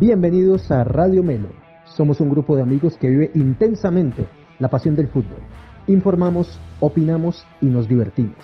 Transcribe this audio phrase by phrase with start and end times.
[0.00, 1.48] Bienvenidos a Radio Melo.
[1.84, 4.28] Somos un grupo de amigos que vive intensamente
[4.60, 5.40] la pasión del fútbol.
[5.88, 8.36] Informamos, opinamos y nos divertimos.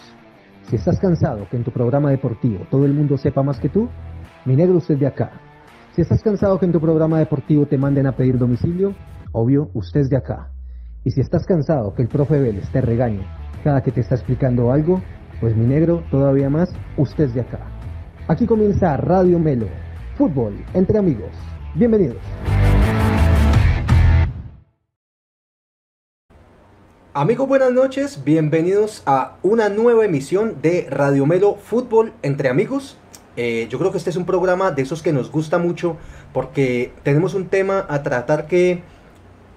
[0.69, 3.88] Si estás cansado que en tu programa deportivo todo el mundo sepa más que tú,
[4.45, 5.31] mi negro usted de acá.
[5.95, 8.92] Si estás cansado que en tu programa deportivo te manden a pedir domicilio,
[9.31, 10.50] obvio, usted es de acá.
[11.05, 13.24] Y si estás cansado que el profe Vélez te regañe
[13.63, 15.00] cada que te está explicando algo,
[15.41, 17.60] pues mi negro, todavía más, usted es de acá.
[18.27, 19.68] Aquí comienza Radio Melo,
[20.16, 21.30] fútbol entre amigos.
[21.74, 22.18] Bienvenidos.
[27.16, 32.96] Amigos, buenas noches, bienvenidos a una nueva emisión de Radio Melo Fútbol entre amigos.
[33.37, 35.96] Eh, yo creo que este es un programa de esos que nos gusta mucho
[36.32, 38.82] porque tenemos un tema a tratar que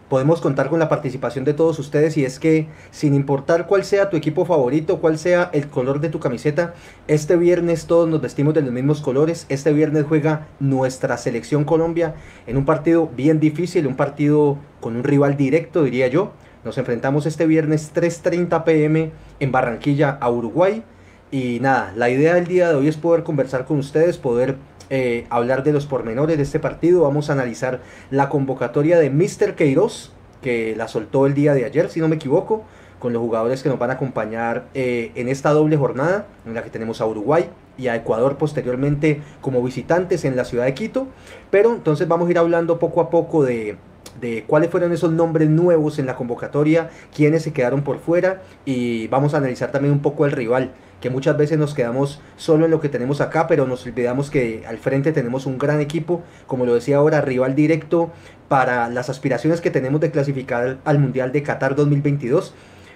[0.09, 4.09] podemos contar con la participación de todos ustedes y es que sin importar cuál sea
[4.09, 6.73] tu equipo favorito, cuál sea el color de tu camiseta,
[7.07, 12.15] este viernes todos nos vestimos de los mismos colores, este viernes juega nuestra selección Colombia
[12.45, 16.31] en un partido bien difícil, un partido con un rival directo diría yo,
[16.63, 20.83] nos enfrentamos este viernes 3.30 pm en Barranquilla a Uruguay.
[21.31, 24.57] Y nada, la idea del día de hoy es poder conversar con ustedes, poder
[24.89, 27.01] eh, hablar de los pormenores de este partido.
[27.03, 29.55] Vamos a analizar la convocatoria de Mr.
[29.55, 32.63] Queiroz, que la soltó el día de ayer, si no me equivoco,
[32.99, 36.63] con los jugadores que nos van a acompañar eh, en esta doble jornada, en la
[36.63, 41.07] que tenemos a Uruguay y a Ecuador posteriormente como visitantes en la ciudad de Quito.
[41.51, 43.77] Pero entonces vamos a ir hablando poco a poco de,
[44.19, 49.07] de cuáles fueron esos nombres nuevos en la convocatoria, quiénes se quedaron por fuera y
[49.07, 52.71] vamos a analizar también un poco el rival que muchas veces nos quedamos solo en
[52.71, 56.65] lo que tenemos acá, pero nos olvidamos que al frente tenemos un gran equipo, como
[56.65, 58.11] lo decía ahora, rival directo
[58.47, 62.53] para las aspiraciones que tenemos de clasificar al Mundial de Qatar 2022.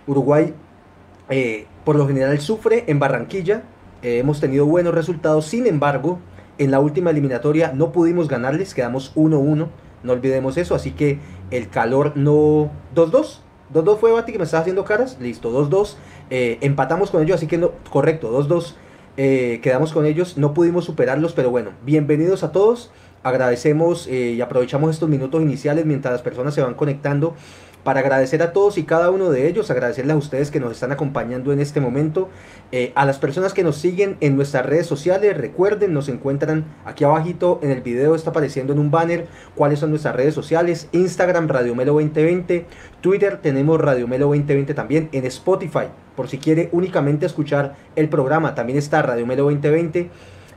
[0.08, 0.54] Uruguay
[1.32, 3.64] eh, por lo general sufre en Barranquilla,
[4.02, 6.20] eh, hemos tenido buenos resultados, sin embargo,
[6.58, 9.68] en la última eliminatoria no pudimos ganarles, quedamos 1-1,
[10.04, 11.20] no olvidemos eso, así que
[11.50, 12.70] el calor no...
[12.96, 13.40] 2-2.
[13.74, 15.18] 2-2 fue Bati que me estaba haciendo caras.
[15.20, 15.96] Listo, 2-2.
[16.30, 18.76] Eh, empatamos con ellos, así que no, correcto, 2-2.
[19.18, 22.92] Eh, quedamos con ellos, no pudimos superarlos, pero bueno, bienvenidos a todos.
[23.24, 27.36] Agradecemos eh, y aprovechamos estos minutos iniciales mientras las personas se van conectando
[27.84, 30.92] para agradecer a todos y cada uno de ellos, agradecerles a ustedes que nos están
[30.92, 32.30] acompañando en este momento,
[32.72, 37.04] eh, a las personas que nos siguen en nuestras redes sociales, recuerden, nos encuentran aquí
[37.04, 41.48] abajito en el video, está apareciendo en un banner cuáles son nuestras redes sociales, Instagram
[41.48, 42.66] Radio Melo 2020,
[43.02, 48.56] Twitter tenemos Radio Melo 2020 también, en Spotify, por si quiere únicamente escuchar el programa,
[48.56, 50.10] también está Radio Melo 2020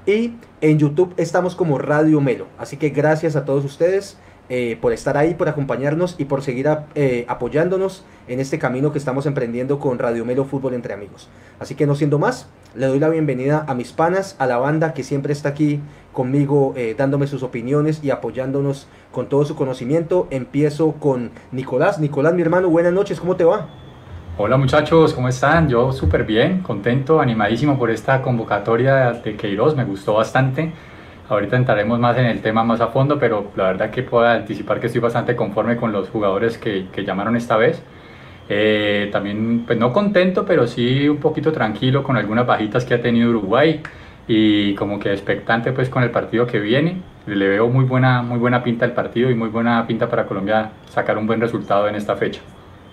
[0.07, 4.19] y en YouTube estamos como Radio Melo, así que gracias a todos ustedes.
[4.51, 8.99] Eh, por estar ahí, por acompañarnos y por seguir eh, apoyándonos en este camino que
[8.99, 11.31] estamos emprendiendo con Radio Melo Fútbol entre amigos.
[11.59, 14.93] Así que no siendo más, le doy la bienvenida a mis panas, a la banda
[14.93, 15.81] que siempre está aquí
[16.13, 20.29] conmigo eh, dándome sus opiniones y apoyándonos con todo su conocimiento.
[20.31, 21.99] Empiezo con Nicolás.
[21.99, 23.69] Nicolás, mi hermano, buenas noches, ¿cómo te va?
[24.37, 25.71] Hola muchachos, ¿cómo están?
[25.71, 30.73] Yo súper bien, contento, animadísimo por esta convocatoria de Queiroz, me gustó bastante.
[31.29, 34.79] Ahorita entraremos más en el tema más a fondo, pero la verdad que puedo anticipar
[34.79, 37.83] que estoy bastante conforme con los jugadores que, que llamaron esta vez.
[38.49, 43.01] Eh, también, pues no contento, pero sí un poquito tranquilo con algunas bajitas que ha
[43.01, 43.81] tenido Uruguay
[44.27, 47.01] y como que expectante pues con el partido que viene.
[47.27, 50.73] Le veo muy buena, muy buena pinta al partido y muy buena pinta para Colombia
[50.91, 52.43] sacar un buen resultado en esta fecha.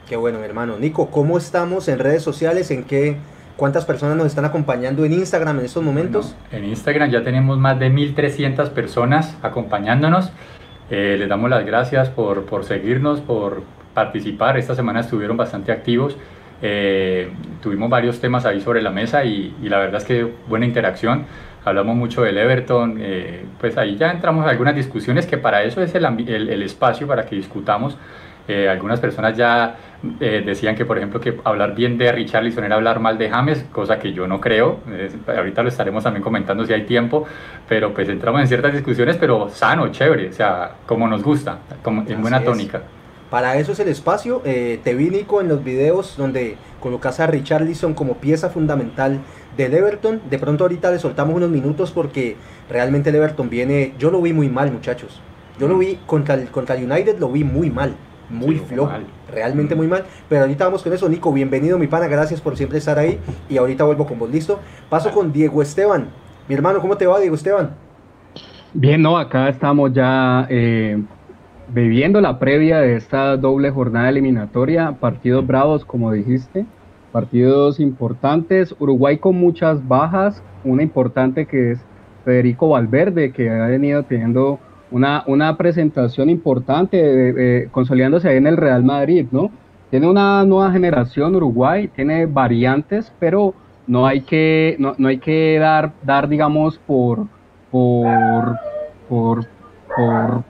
[0.08, 0.78] Qué bueno, mi hermano.
[0.80, 2.72] Nico, ¿cómo estamos en redes sociales?
[2.72, 3.18] ¿En qué
[3.56, 6.36] ¿Cuántas personas nos están acompañando en Instagram en estos momentos?
[6.52, 10.32] en Instagram ya tenemos más de 1.300 personas acompañándonos.
[10.90, 13.64] Eh, les damos las gracias por, por, seguirnos, por
[13.94, 14.58] participar.
[14.58, 16.18] Esta semana estuvieron bastante activos.
[16.62, 20.66] Eh, tuvimos varios temas ahí sobre la mesa y, y, la verdad es que buena
[20.66, 21.26] interacción.
[21.64, 25.82] Hablamos mucho del Everton, eh, pues ahí ya entramos a algunas discusiones que para eso
[25.82, 27.98] es el, el, el espacio para que discutamos.
[28.48, 29.76] Eh, algunas personas ya
[30.20, 33.66] eh, decían que, por ejemplo, que hablar bien de Richarlison era hablar mal de James,
[33.72, 34.80] cosa que yo no creo.
[35.28, 37.26] ahorita lo estaremos también comentando si hay tiempo,
[37.70, 42.04] pero pues entramos en ciertas discusiones, pero sano, chévere, o sea, como nos gusta, como
[42.08, 42.82] en buena tónica.
[43.30, 44.42] Para eso es el espacio.
[44.44, 49.20] Eh, te vi, Nico, en los videos donde colocas a Richarlison como pieza fundamental
[49.56, 50.22] del Everton.
[50.30, 52.36] De pronto ahorita le soltamos unos minutos porque
[52.70, 53.94] realmente el Everton viene...
[53.98, 55.22] Yo lo vi muy mal, muchachos.
[55.58, 57.96] Yo lo vi contra el, contra el United, lo vi muy mal
[58.32, 58.92] muy sí, flojo,
[59.32, 60.06] realmente muy mal.
[60.30, 61.32] Pero ahorita vamos con eso, Nico.
[61.32, 62.08] Bienvenido, mi pana.
[62.08, 63.20] Gracias por siempre estar ahí.
[63.50, 64.60] Y ahorita vuelvo con vos, listo.
[64.90, 66.08] Paso con Diego Esteban.
[66.48, 67.72] Mi hermano, ¿cómo te va, Diego Esteban?
[68.74, 71.02] Bien, no, acá estamos ya eh,
[71.68, 74.94] viviendo la previa de esta doble jornada eliminatoria.
[75.00, 76.66] Partidos bravos, como dijiste.
[77.12, 78.74] Partidos importantes.
[78.80, 80.42] Uruguay con muchas bajas.
[80.64, 81.80] Una importante que es
[82.24, 84.60] Federico Valverde, que ha venido teniendo
[84.92, 89.52] una, una presentación importante, consolidándose ahí en el Real Madrid, ¿no?
[89.92, 93.54] Tiene una nueva generación Uruguay, tiene variantes, pero
[93.88, 97.28] no hay que, no, hay que dar, dar digamos, por,
[97.70, 98.58] por,
[99.10, 99.46] por,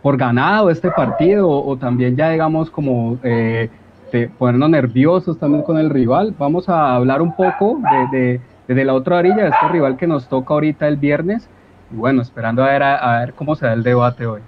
[0.04, 3.70] por, ganado este partido o, también ya, digamos, como eh,
[4.38, 6.36] ponernos nerviosos también con el rival.
[6.38, 7.80] Vamos a hablar un poco
[8.12, 11.50] de, de, la otra orilla, de este rival que nos toca ahorita el viernes.
[11.92, 14.42] Y bueno, esperando a ver, a, ver cómo se da el debate hoy.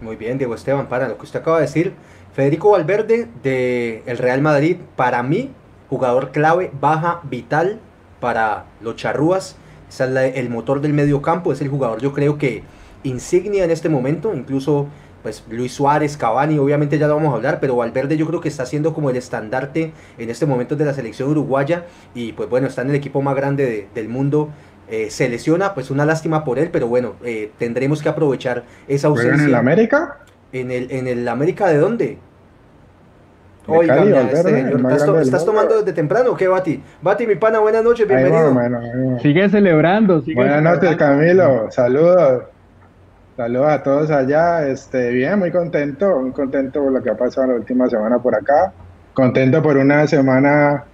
[0.00, 1.94] Muy bien, Diego Esteban, para lo que usted acaba de decir.
[2.32, 5.50] Federico Valverde de el Real Madrid, para mí,
[5.88, 7.80] jugador clave, baja, vital
[8.20, 9.56] para los charrúas.
[9.88, 12.64] Es el motor del medio campo, es el jugador yo creo que
[13.04, 14.88] insignia en este momento, incluso
[15.22, 18.48] pues Luis Suárez, Cavani, obviamente ya lo vamos a hablar, pero Valverde yo creo que
[18.48, 22.68] está siendo como el estandarte en este momento de la selección uruguaya y pues bueno,
[22.68, 24.50] está en el equipo más grande del mundo.
[24.88, 29.08] Eh, se lesiona, pues una lástima por él, pero bueno, eh, tendremos que aprovechar esa
[29.08, 29.42] ausencia.
[29.42, 30.18] ¿En el América?
[30.52, 32.18] ¿En el, ¿En el América de dónde?
[33.68, 33.96] Oiga,
[34.30, 34.60] este
[35.22, 36.80] ¿estás, tomando desde temprano o qué, Bati?
[37.02, 38.54] Bati, mi pana, buenas noches, bienvenido.
[39.20, 40.22] Sigue celebrando.
[40.34, 41.68] buenas noches, Camilo.
[41.72, 42.44] Saludos.
[43.36, 44.68] Saludos a todos allá.
[44.68, 48.36] Este, bien, muy contento, muy contento por lo que ha pasado la última semana por
[48.36, 48.72] acá.
[49.14, 50.84] Contento por una semana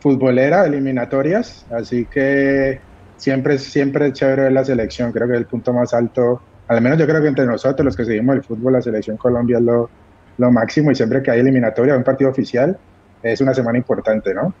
[0.00, 1.66] futbolera, eliminatorias.
[1.70, 2.80] Así que
[3.16, 5.12] siempre, siempre es chévere ver la selección.
[5.12, 7.96] Creo que es el punto más alto, al menos yo creo que entre nosotros, los
[7.96, 9.90] que seguimos el fútbol, la selección Colombia es lo,
[10.38, 12.78] lo máximo y siempre que hay eliminatoria, un partido oficial,
[13.22, 14.54] es una semana importante, ¿no?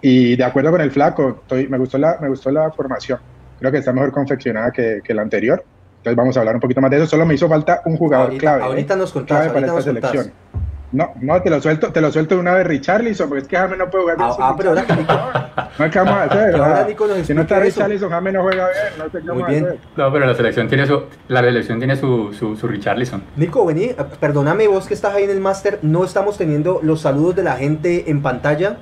[0.00, 3.18] Y de acuerdo con el flaco, estoy, me, gustó la, me gustó la formación.
[3.58, 5.64] Creo que está mejor confeccionada que, que la anterior.
[5.98, 7.06] Entonces vamos a hablar un poquito más de eso.
[7.06, 8.62] Solo me hizo falta un jugador clave.
[8.62, 8.66] ¿eh?
[8.66, 10.32] Ahorita nos contás, clave para esta selección.
[10.92, 13.56] No, no, te lo suelto, te lo suelto de una vez Richarlison, porque es que
[13.56, 14.30] James no puede jugar bien.
[14.30, 15.14] Ah, ah pero ahora Nico.
[15.78, 18.42] No es que vamos a hacer, ahora Nico nos Si no está Richarlison, James no
[18.42, 19.64] juega bien, no sé qué Muy bien.
[19.66, 19.78] Hacer.
[19.96, 23.22] No, pero la selección tiene su, la selección tiene su, su, su Richarlison.
[23.36, 23.90] Nico, vení,
[24.20, 27.56] perdóname vos que estás ahí en el máster, no estamos teniendo los saludos de la
[27.56, 28.76] gente en pantalla.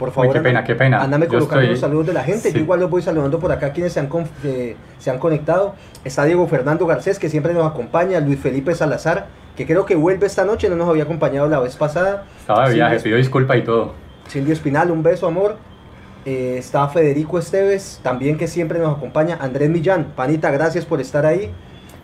[0.00, 1.02] Por favor, qué pena, qué pena.
[1.02, 2.50] Ándame colocando los saludos de la gente.
[2.54, 4.08] Yo igual los voy saludando por acá quienes se han,
[4.44, 5.74] eh, se han conectado.
[6.04, 8.18] Está Diego Fernando Garcés, que siempre nos acompaña.
[8.18, 9.26] Luis Felipe Salazar,
[9.60, 12.24] que creo que vuelve esta noche, no nos había acompañado la vez pasada.
[12.40, 13.92] Estaba de viaje, pidió disculpa y todo.
[14.26, 15.56] Cindy Espinal, un beso, amor.
[16.24, 19.36] Eh, está Federico Esteves, también que siempre nos acompaña.
[19.38, 21.50] Andrés Millán, panita, gracias por estar ahí.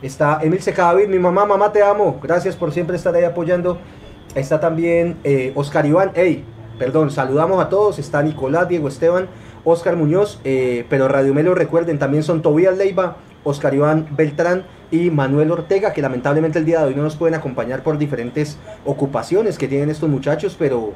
[0.03, 2.21] Está Emil Secadavid, mi mamá, mamá te amo.
[2.23, 3.79] Gracias por siempre estar ahí apoyando.
[4.35, 6.45] Está también eh, Oscar Iván, hey,
[6.79, 7.99] perdón, saludamos a todos.
[7.99, 9.29] Está Nicolás, Diego Esteban,
[9.65, 15.11] Oscar Muñoz, eh, pero Radio Melo recuerden, también son Tobías Leiva, Oscar Iván Beltrán y
[15.11, 19.59] Manuel Ortega, que lamentablemente el día de hoy no nos pueden acompañar por diferentes ocupaciones
[19.59, 20.93] que tienen estos muchachos, pero,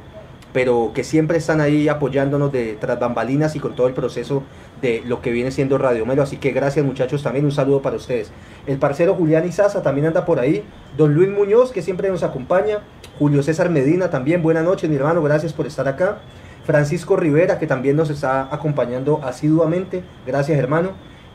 [0.53, 4.43] pero que siempre están ahí apoyándonos de tras bambalinas y con todo el proceso
[4.81, 6.23] de lo que viene siendo Radio Melo.
[6.23, 8.31] Así que gracias muchachos, también un saludo para ustedes.
[8.65, 10.63] El parcero Julián Izaza también anda por ahí.
[10.97, 12.79] Don Luis Muñoz, que siempre nos acompaña.
[13.19, 16.19] Julio César Medina también, buenas noches mi hermano, gracias por estar acá.
[16.63, 20.91] Francisco Rivera, que también nos está acompañando asiduamente, gracias hermano.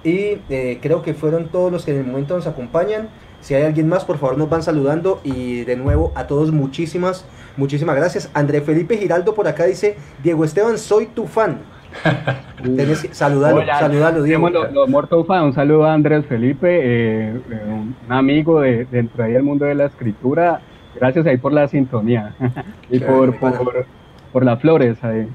[0.07, 3.09] Y eh, creo que fueron todos los que en el momento nos acompañan.
[3.41, 5.21] Si hay alguien más, por favor nos van saludando.
[5.25, 7.27] Y de nuevo a todos muchísimas,
[7.57, 8.31] muchísimas gracias.
[8.33, 11.59] André Felipe Giraldo por acá dice, Diego Esteban, soy tu fan.
[13.11, 14.47] saludalo, saludalo, Diego.
[14.47, 19.75] un saludo a Andrés Felipe, eh, eh, un amigo de, dentro ahí del mundo de
[19.75, 20.61] la escritura.
[20.95, 22.33] Gracias ahí por la sintonía
[22.91, 23.87] y por, por,
[24.33, 25.27] por, las flores ahí.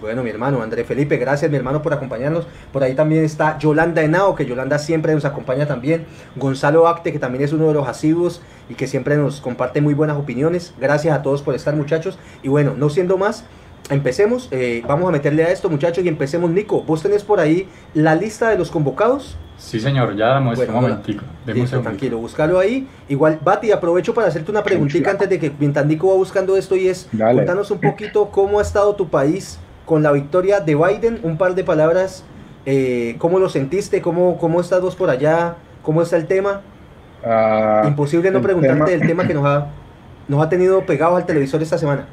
[0.00, 2.46] Bueno, mi hermano André Felipe, gracias mi hermano por acompañarnos.
[2.72, 6.06] Por ahí también está Yolanda Henao, que Yolanda siempre nos acompaña también.
[6.36, 9.94] Gonzalo Acte, que también es uno de los asiduos y que siempre nos comparte muy
[9.94, 10.72] buenas opiniones.
[10.78, 12.18] Gracias a todos por estar muchachos.
[12.42, 13.44] Y bueno, no siendo más,
[13.90, 14.48] empecemos.
[14.52, 16.50] Eh, vamos a meterle a esto muchachos y empecemos.
[16.50, 19.36] Nico, ¿vos tenés por ahí la lista de los convocados?
[19.56, 21.24] Sí, señor, ya damos bueno, un momentico.
[21.82, 22.86] tranquilo, búscalo ahí.
[23.08, 26.76] Igual, Bati, aprovecho para hacerte una preguntita antes de que mientras Nico va buscando esto
[26.76, 31.18] y es, cuéntanos un poquito cómo ha estado tu país con la victoria de Biden,
[31.22, 32.22] un par de palabras,
[32.66, 34.02] eh, ¿cómo lo sentiste?
[34.02, 35.56] ¿Cómo, ¿Cómo estás vos por allá?
[35.82, 36.60] ¿Cómo está el tema?
[37.24, 39.68] Ah, Imposible no preguntarte del tema que nos ha,
[40.28, 42.06] nos ha tenido pegados al televisor esta semana.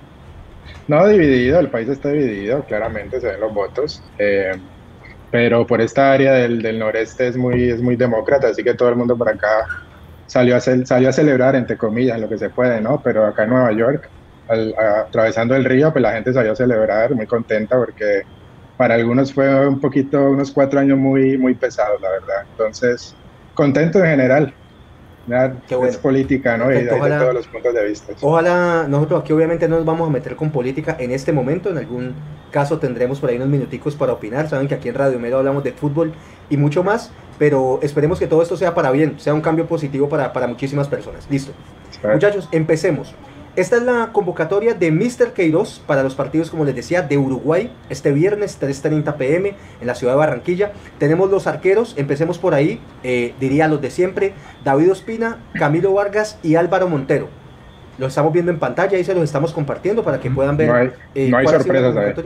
[0.88, 4.02] No, dividido, el país está dividido, claramente se ven los votos.
[4.20, 4.54] Eh,
[5.30, 8.88] pero por esta área del, del, noreste es muy, es muy demócrata, así que todo
[8.88, 9.68] el mundo por acá
[10.28, 13.02] salió a, salió a celebrar, entre comillas, lo que se puede, ¿no?
[13.04, 14.10] Pero acá en Nueva York
[14.48, 18.24] atravesando el río, pues la gente salió a celebrar, muy contenta porque
[18.78, 22.46] para algunos fue un poquito, unos cuatro años muy, muy pesados, la verdad.
[22.52, 23.16] Entonces,
[23.54, 24.54] contento en general.
[25.88, 26.72] Es política, ¿no?
[26.72, 28.14] y de, todos los puntos de vista.
[28.22, 31.80] Ojalá, nosotros aquí obviamente no nos vamos a meter con política en este momento, en
[31.80, 32.14] algún
[32.52, 34.48] caso tendremos por ahí unos minuticos para opinar.
[34.48, 36.14] Saben que aquí en Radio Melo hablamos de fútbol
[36.48, 40.08] y mucho más, pero esperemos que todo esto sea para bien, sea un cambio positivo
[40.08, 41.26] para, para muchísimas personas.
[41.28, 41.54] Listo.
[42.04, 43.16] Muchachos, empecemos.
[43.56, 45.32] Esta es la convocatoria de Mr.
[45.34, 49.96] Queiroz para los partidos, como les decía, de Uruguay, este viernes 3.30 pm en la
[49.96, 50.74] ciudad de Barranquilla.
[50.98, 54.34] Tenemos los arqueros, empecemos por ahí, eh, diría los de siempre,
[54.66, 57.30] David Ospina, Camilo Vargas y Álvaro Montero.
[57.98, 60.68] Los estamos viendo en pantalla, ahí se los estamos compartiendo para que puedan ver.
[60.68, 62.26] No hay, eh, no hay sorpresas.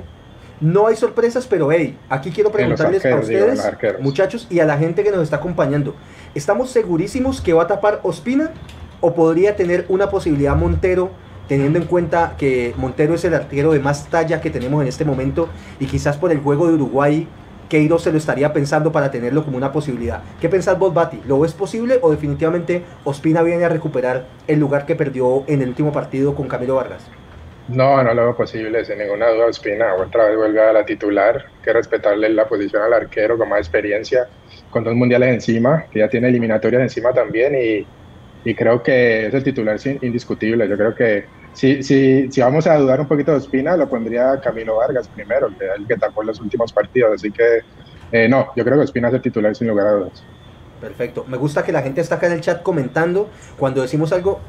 [0.61, 4.77] No hay sorpresas, pero hey, aquí quiero preguntarles a arqueros, ustedes, muchachos, y a la
[4.77, 5.95] gente que nos está acompañando.
[6.35, 8.51] ¿Estamos segurísimos que va a tapar Ospina?
[9.01, 11.11] ¿O podría tener una posibilidad Montero,
[11.47, 15.05] teniendo en cuenta que Montero es el arquero de más talla que tenemos en este
[15.05, 17.27] momento y quizás por el juego de Uruguay,
[17.69, 20.21] Queiroz se lo estaría pensando para tenerlo como una posibilidad?
[20.41, 21.21] ¿Qué pensás vos, Bati?
[21.27, 25.69] ¿Lo ves posible o definitivamente Ospina viene a recuperar el lugar que perdió en el
[25.69, 27.07] último partido con Camilo Vargas?
[27.67, 29.45] No, no lo veo posible, sin ninguna duda.
[29.45, 31.45] Ospina otra vez vuelve a la titular.
[31.45, 34.27] Hay que respetarle la posición al arquero con más experiencia,
[34.71, 37.53] con dos mundiales encima, que ya tiene eliminatorias encima también.
[37.55, 37.85] Y,
[38.43, 40.67] y creo que es el titular indiscutible.
[40.67, 44.39] Yo creo que si, si, si vamos a dudar un poquito de Ospina, lo pondría
[44.39, 47.13] Camilo Vargas primero, el que, el que tapó los últimos partidos.
[47.15, 47.59] Así que
[48.11, 50.23] eh, no, yo creo que Ospina es el titular sin lugar a dudas.
[50.79, 51.25] Perfecto.
[51.27, 54.39] Me gusta que la gente está acá en el chat comentando cuando decimos algo.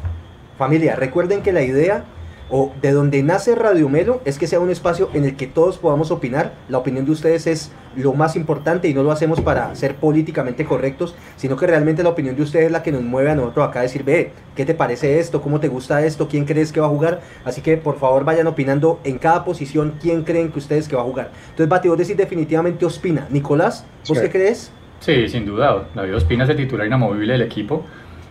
[0.57, 2.05] Familia, recuerden que la idea
[2.51, 5.79] o de donde nace Radio Melo es que sea un espacio en el que todos
[5.79, 6.53] podamos opinar.
[6.69, 10.65] La opinión de ustedes es lo más importante y no lo hacemos para ser políticamente
[10.65, 13.69] correctos, sino que realmente la opinión de ustedes es la que nos mueve a nosotros
[13.69, 15.41] acá a decir, ve, ¿qué te parece esto?
[15.43, 16.29] ¿Cómo te gusta esto?
[16.29, 17.21] ¿Quién crees que va a jugar?
[17.45, 21.03] Así que por favor vayan opinando en cada posición quién creen que ustedes que va
[21.03, 21.31] a jugar.
[21.51, 23.27] Entonces, Bati, vos decís definitivamente Ospina.
[23.31, 24.25] Nicolás, ¿vos Sí.
[24.25, 24.73] qué crees?
[25.01, 25.89] Sí, sin duda.
[25.95, 27.85] David Ospina es el titular inamovible del equipo.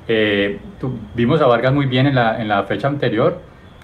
[0.08, 0.60] Eh,
[1.16, 3.40] vimos a Vargas muy bien en la, en la fecha anterior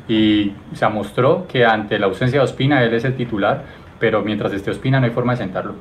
[0.08, 3.64] y se mostró que ante la ausencia de Ospina él es el titular,
[4.00, 5.76] pero mientras esté Ospina no hay forma de sentarlo.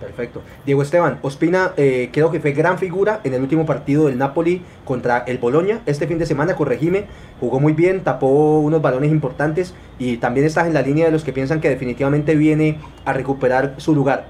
[0.00, 0.42] Perfecto.
[0.66, 4.62] Diego Esteban, Ospina eh, creo que fue gran figura en el último partido del Napoli
[4.84, 5.80] contra el Boloña.
[5.86, 7.06] Este fin de semana, corregime,
[7.40, 11.24] jugó muy bien, tapó unos balones importantes y también estás en la línea de los
[11.24, 14.26] que piensan que definitivamente viene a recuperar su lugar.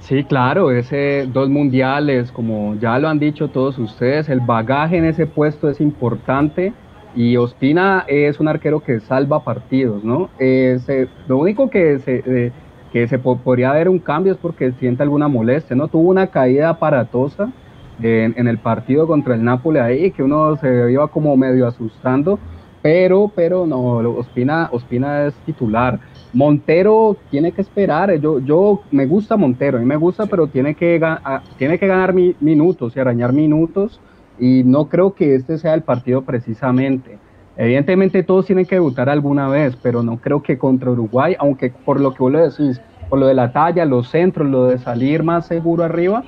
[0.00, 5.04] Sí, claro, ese dos mundiales, como ya lo han dicho todos ustedes, el bagaje en
[5.04, 6.72] ese puesto es importante
[7.12, 10.32] y Ospina es un arquero que salva partidos, ¿no?
[10.38, 12.54] Eh, se- lo único que se, eh,
[12.90, 15.88] que se po- podría haber un cambio es porque siente alguna molestia, ¿no?
[15.88, 17.52] Tuvo una caída aparatosa
[17.98, 22.42] en, en el partido contra el Napoli ahí, que uno se iba como medio asustando,
[22.80, 23.80] pero, pero no,
[24.16, 26.00] Ospina, Ospina es titular.
[26.32, 28.18] Montero tiene que esperar.
[28.18, 31.86] Yo, yo me gusta Montero, a mí me gusta, pero tiene que, a- tiene que
[31.86, 34.02] ganar mi- minutos y arañar minutos.
[34.38, 37.18] Y no creo que este sea el partido precisamente.
[37.56, 42.00] Evidentemente todos tienen que debutar alguna vez, pero no creo que contra Uruguay, aunque por
[42.00, 45.22] lo que vos lo decís, por lo de la talla, los centros, lo de salir
[45.22, 46.24] más seguro arriba,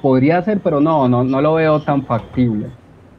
[0.00, 2.68] podría ser, pero no, no, no lo veo tan factible.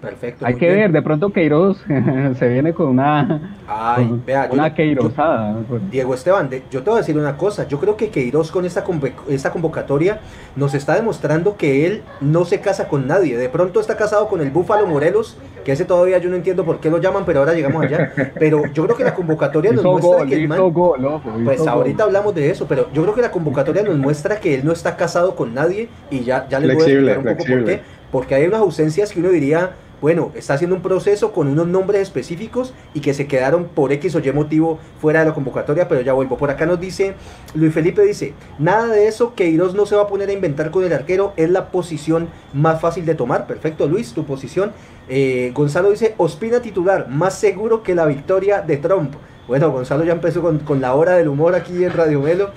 [0.02, 0.46] Perfecto.
[0.46, 0.78] Hay que bien.
[0.80, 1.84] ver, de pronto Queiroz
[2.38, 5.56] se viene con una, Ay, con vea, yo- una yo- Queirozada.
[5.68, 5.82] pues.
[5.90, 8.64] Diego Esteban, de- yo te voy a decir una cosa, yo creo que Queiroz con
[8.66, 8.84] esta,
[9.28, 10.20] esta convocatoria
[10.56, 14.40] nos está demostrando que él no se casa con nadie, de pronto está casado con
[14.42, 15.36] el Búfalo Morelos,
[15.66, 18.62] que ese todavía yo no entiendo por qué lo llaman, pero ahora llegamos allá, pero
[18.74, 20.72] yo creo que la convocatoria nos muestra gol, que el man...
[20.72, 22.10] gol, Pues ahorita gol.
[22.16, 24.96] hablamos de eso, pero yo creo que la convocatoria nos muestra que él no está
[24.96, 27.76] casado con nadie y ya, ya les voy a Flexible, explicar un poco por flexible.
[27.78, 27.98] qué.
[28.12, 32.02] Porque hay unas ausencias que uno diría, bueno, está haciendo un proceso con unos nombres
[32.02, 36.02] específicos y que se quedaron por X o Y motivo fuera de la convocatoria, pero
[36.02, 36.38] ya vuelvo.
[36.38, 37.16] Por acá nos dice,
[37.56, 40.84] Luis Felipe dice, nada de eso, Queiroz no se va a poner a inventar con
[40.84, 43.48] el arquero, es la posición más fácil de tomar.
[43.48, 44.72] Perfecto, Luis, tu posición.
[45.10, 49.16] Eh, Gonzalo dice, Ospina titular, más seguro que la victoria de Trump.
[49.48, 52.52] Bueno, Gonzalo ya empezó con, con la hora del humor aquí en Radio Melo.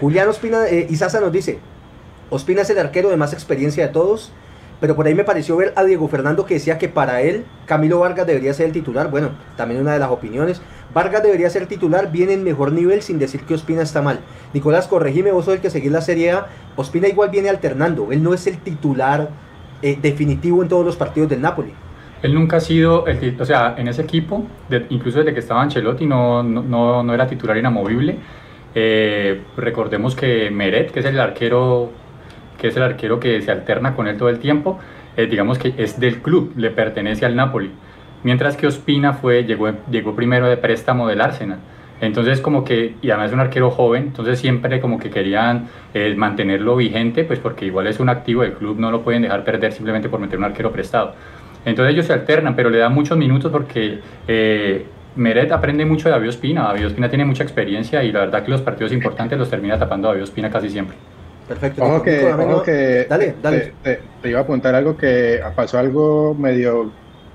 [0.00, 1.58] Julián Ospina, eh, Isaza nos dice,
[2.30, 4.32] Ospina es el arquero de más experiencia de todos,
[4.80, 8.00] pero por ahí me pareció ver a Diego Fernando que decía que para él Camilo
[8.00, 9.10] Vargas debería ser el titular.
[9.10, 10.62] Bueno, también una de las opiniones.
[10.94, 14.20] Vargas debería ser titular, viene en mejor nivel sin decir que Ospina está mal.
[14.54, 16.46] Nicolás, corregime, vos sos el que seguís la Serie A.
[16.76, 19.28] Ospina igual viene alternando, él no es el titular
[19.82, 21.72] eh, definitivo en todos los partidos del Napoli.
[22.22, 24.44] Él nunca ha sido, el, o sea, en ese equipo,
[24.88, 28.16] incluso desde que estaba Ancelotti, no, no, no, no era titular inamovible.
[28.74, 31.90] Eh, recordemos que Meret, que es el arquero,
[32.58, 34.78] que es el arquero que se alterna con él todo el tiempo,
[35.16, 37.70] eh, digamos que es del club, le pertenece al Napoli.
[38.24, 41.58] Mientras que Ospina fue, llegó, llegó primero de préstamo del Arsenal.
[42.00, 46.14] Entonces como que, y además es un arquero joven, entonces siempre como que querían eh,
[46.16, 49.72] mantenerlo vigente, pues porque igual es un activo del club, no lo pueden dejar perder
[49.72, 51.14] simplemente por meter un arquero prestado.
[51.64, 54.86] Entonces ellos se alternan, pero le dan muchos minutos porque eh,
[55.16, 56.62] Meret aprende mucho de David Ospina.
[56.62, 60.08] David Ospina tiene mucha experiencia y la verdad que los partidos importantes los termina tapando
[60.08, 60.96] David Ospina casi siempre.
[61.48, 61.82] Perfecto.
[61.82, 63.72] Ojo que, ojo que dale, dale.
[63.82, 66.92] Te, iba a apuntar algo que pasó algo medio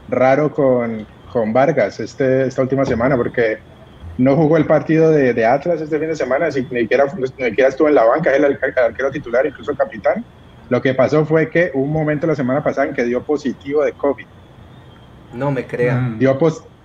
[0.08, 3.58] raro con, con Vargas este, esta última semana, porque
[4.20, 7.70] no jugó el partido de, de Atlas este fin de semana, ni siquiera, ni siquiera
[7.70, 10.24] estuvo en la banca, es el, arquero titular, incluso capitán.
[10.70, 13.84] Lo que pasó fue que hubo un momento la semana pasada en que dio positivo
[13.84, 14.25] de COVID.
[15.34, 16.15] No me crean.
[16.15, 16.20] Mm.
[16.20, 16.38] Dio,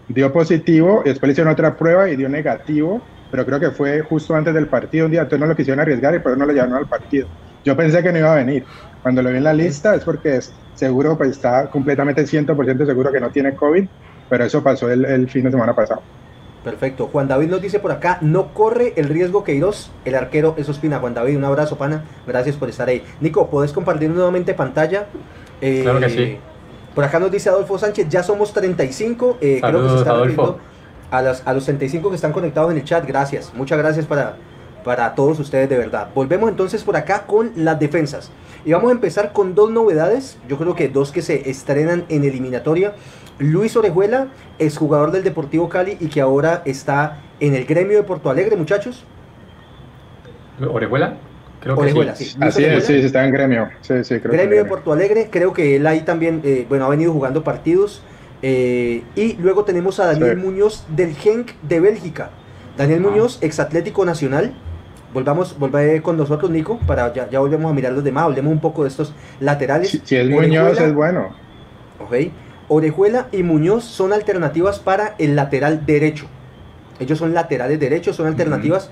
[0.08, 4.00] dio positivo, y después le hicieron otra prueba y dio negativo, pero creo que fue
[4.02, 6.46] justo antes del partido un día, entonces no lo quisieron arriesgar y por eso no
[6.46, 7.26] lo llevaron al partido.
[7.64, 8.64] Yo pensé que no iba a venir.
[9.02, 13.12] Cuando lo vi en la lista es porque es seguro, pues está completamente 100% seguro
[13.12, 13.86] que no tiene COVID,
[14.28, 16.02] pero eso pasó el, el fin de semana pasado.
[16.64, 17.08] Perfecto.
[17.10, 20.68] Juan David nos dice por acá, no corre el riesgo que Queiroz, el arquero es
[20.68, 20.98] Ospina.
[20.98, 22.04] Juan David, un abrazo, pana.
[22.26, 23.02] Gracias por estar ahí.
[23.20, 25.06] Nico, ¿puedes compartir nuevamente pantalla?
[25.60, 26.36] Eh, claro que sí.
[26.94, 29.38] Por acá nos dice Adolfo Sánchez, ya somos 35.
[29.40, 30.58] Eh, creo que se está Adolfo.
[31.10, 33.06] A, los, a los 35 que están conectados en el chat.
[33.06, 33.52] Gracias.
[33.54, 34.36] Muchas gracias para,
[34.84, 36.08] para todos ustedes de verdad.
[36.14, 38.30] Volvemos entonces por acá con las defensas.
[38.64, 40.38] Y vamos a empezar con dos novedades.
[40.48, 42.94] Yo creo que dos que se estrenan en eliminatoria.
[43.38, 48.02] Luis Orejuela es jugador del Deportivo Cali y que ahora está en el gremio de
[48.02, 49.04] Porto Alegre, muchachos.
[50.60, 51.16] ¿Orejuela?
[51.60, 52.24] Creo que Orejuela, sí.
[52.24, 52.38] sí.
[52.40, 53.68] Así es, sí, está en gremio.
[53.80, 56.88] Sí, sí, creo gremio de Porto Alegre, creo que él ahí también, eh, bueno, ha
[56.88, 58.02] venido jugando partidos.
[58.42, 62.30] Eh, y luego tenemos a Daniel Muñoz del Genk de Bélgica.
[62.76, 63.08] Daniel ah.
[63.08, 64.54] Muñoz, ex Atlético Nacional.
[65.12, 68.24] Volvamos, volver con nosotros, Nico, para ya, ya volvemos a mirar los demás.
[68.24, 70.00] Hablemos un poco de estos laterales.
[70.04, 71.34] Si, es Muñoz, es bueno.
[71.98, 72.14] Ok.
[72.68, 76.26] Orejuela y Muñoz son alternativas para el lateral derecho.
[77.00, 78.90] Ellos son laterales derechos, son alternativas.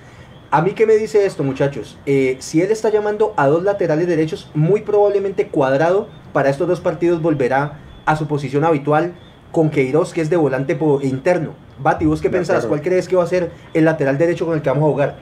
[0.51, 1.99] A mí qué me dice esto, muchachos.
[2.07, 6.81] Eh, si él está llamando a dos laterales derechos, muy probablemente Cuadrado para estos dos
[6.81, 9.15] partidos volverá a su posición habitual
[9.57, 11.55] con Queiroz, que es de volante interno.
[11.79, 12.67] Bati, ¿vos qué pensás?
[12.67, 15.17] ¿Cuál crees que va a ser el lateral derecho con el que vamos a jugar?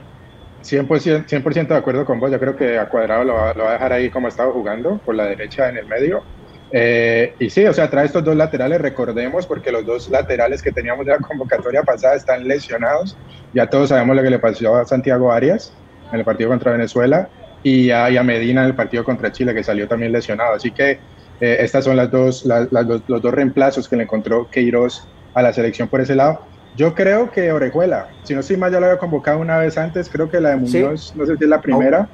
[0.61, 2.29] 100%, 100 de acuerdo con vos.
[2.29, 4.97] Yo creo que a Cuadrado lo va, lo va a dejar ahí como estaba jugando,
[5.05, 6.21] por la derecha en el medio.
[6.69, 10.73] Eh, y sí, o sea, trae estos dos laterales, recordemos, porque los dos laterales que
[10.73, 13.15] teníamos de la convocatoria pasada están lesionados.
[13.53, 15.71] Ya todos sabemos lo que le pasó a Santiago Arias
[16.11, 17.29] en el partido contra Venezuela
[17.63, 20.55] y a, Medina en el partido contra Chile, que salió también lesionado.
[20.55, 20.99] Así que
[21.41, 25.87] eh, estas son las dos, los dos reemplazos que le encontró Queiroz a la selección
[25.87, 26.41] por ese lado.
[26.75, 30.09] Yo creo que Orejuela, si no estoy mal, ya lo había convocado una vez antes,
[30.09, 32.09] creo que la de Muñoz, no sé si es la primera.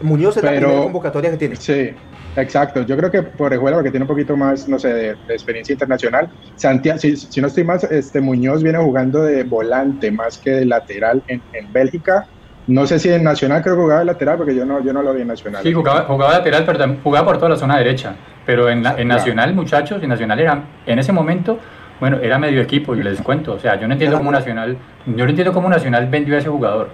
[0.00, 1.56] Muñoz es la primera convocatoria que tiene.
[1.56, 1.90] Sí,
[2.36, 6.30] Exacto, yo creo que Orejuela, porque tiene un poquito más, no sé, de, experiencia internacional.
[6.56, 11.22] Santiago, si, no estoy más, este Muñoz viene jugando de volante más que de lateral
[11.26, 12.28] en, en Bélgica.
[12.66, 15.02] No sé si en Nacional creo que jugaba de lateral, porque yo no, yo no
[15.02, 15.62] lo vi en Nacional.
[15.62, 18.14] Sí, jugaba, jugaba lateral, pero jugaba por toda la zona derecha.
[18.46, 21.58] Pero en, en Nacional, muchachos, en Nacional era, en ese momento,
[21.98, 23.54] bueno, era medio equipo, y les cuento.
[23.54, 26.48] O sea, yo no entiendo cómo Nacional, yo no entiendo cómo Nacional vendió a ese
[26.48, 26.90] jugador.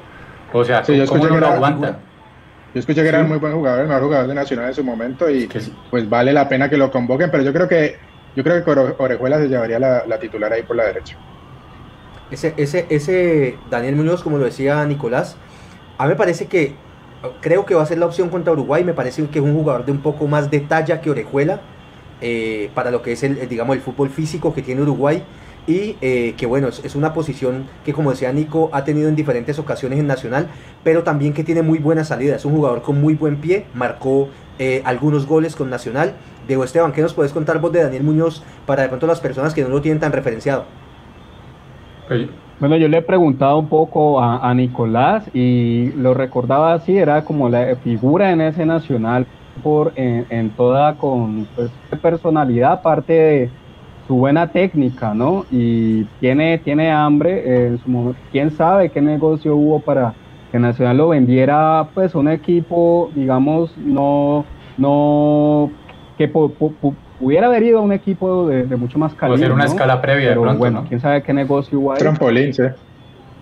[0.52, 1.98] O sea, ¿cómo no lo aguanta?
[2.74, 4.84] Yo escuché que era un muy buen jugador, el mejor jugador de Nacional en su
[4.84, 5.48] momento y
[5.90, 7.96] pues vale la pena que lo convoquen, pero yo creo que
[8.36, 11.16] yo creo que Orejuela se llevaría la, titular ahí por la derecha.
[12.30, 15.38] Ese, ese, ese Daniel Muñoz, como lo decía Nicolás,
[15.98, 16.74] a mí me parece que
[17.40, 19.84] creo que va a ser la opción contra Uruguay, me parece que es un jugador
[19.84, 21.60] de un poco más de talla que Orejuela
[22.20, 25.22] eh, para lo que es el, digamos, el fútbol físico que tiene Uruguay
[25.66, 29.58] y eh, que bueno, es, una posición que como decía Nico ha tenido en diferentes
[29.58, 30.48] ocasiones en Nacional,
[30.84, 34.28] pero también que tiene muy buena salida, es un jugador con muy buen pie, marcó
[34.58, 36.14] eh, algunos goles con Nacional.
[36.46, 39.52] Diego Esteban, ¿qué nos puedes contar vos de Daniel Muñoz para de pronto las personas
[39.52, 40.64] que no lo tienen tan referenciado?
[42.58, 47.50] Bueno, yo le he preguntado un poco a, Nicolás y lo recordaba así, era como
[47.50, 49.26] la figura en ese Nacional
[49.62, 53.50] por en, toda con pues, personalidad, aparte de
[54.06, 55.44] su buena técnica, ¿no?
[55.50, 57.66] Y tiene, tiene hambre.
[57.66, 60.14] En su momento, ¿Quién sabe qué negocio hubo para
[60.50, 64.46] que Nacional lo vendiera, pues, un equipo, digamos, no,
[64.78, 65.70] no,
[66.16, 66.28] que
[67.20, 69.36] hubiera haber ido a un equipo de, mucho más calidad.
[69.36, 71.98] Puede ser una escala previa Pero, de pronto, bueno, quién sabe qué negocio ahí.
[71.98, 72.62] Trampolín, sí.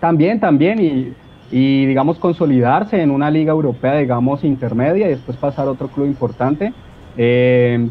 [0.01, 1.13] También, también, y,
[1.51, 6.07] y digamos consolidarse en una liga europea, digamos, intermedia y después pasar a otro club
[6.07, 6.73] importante.
[7.17, 7.89] Eh,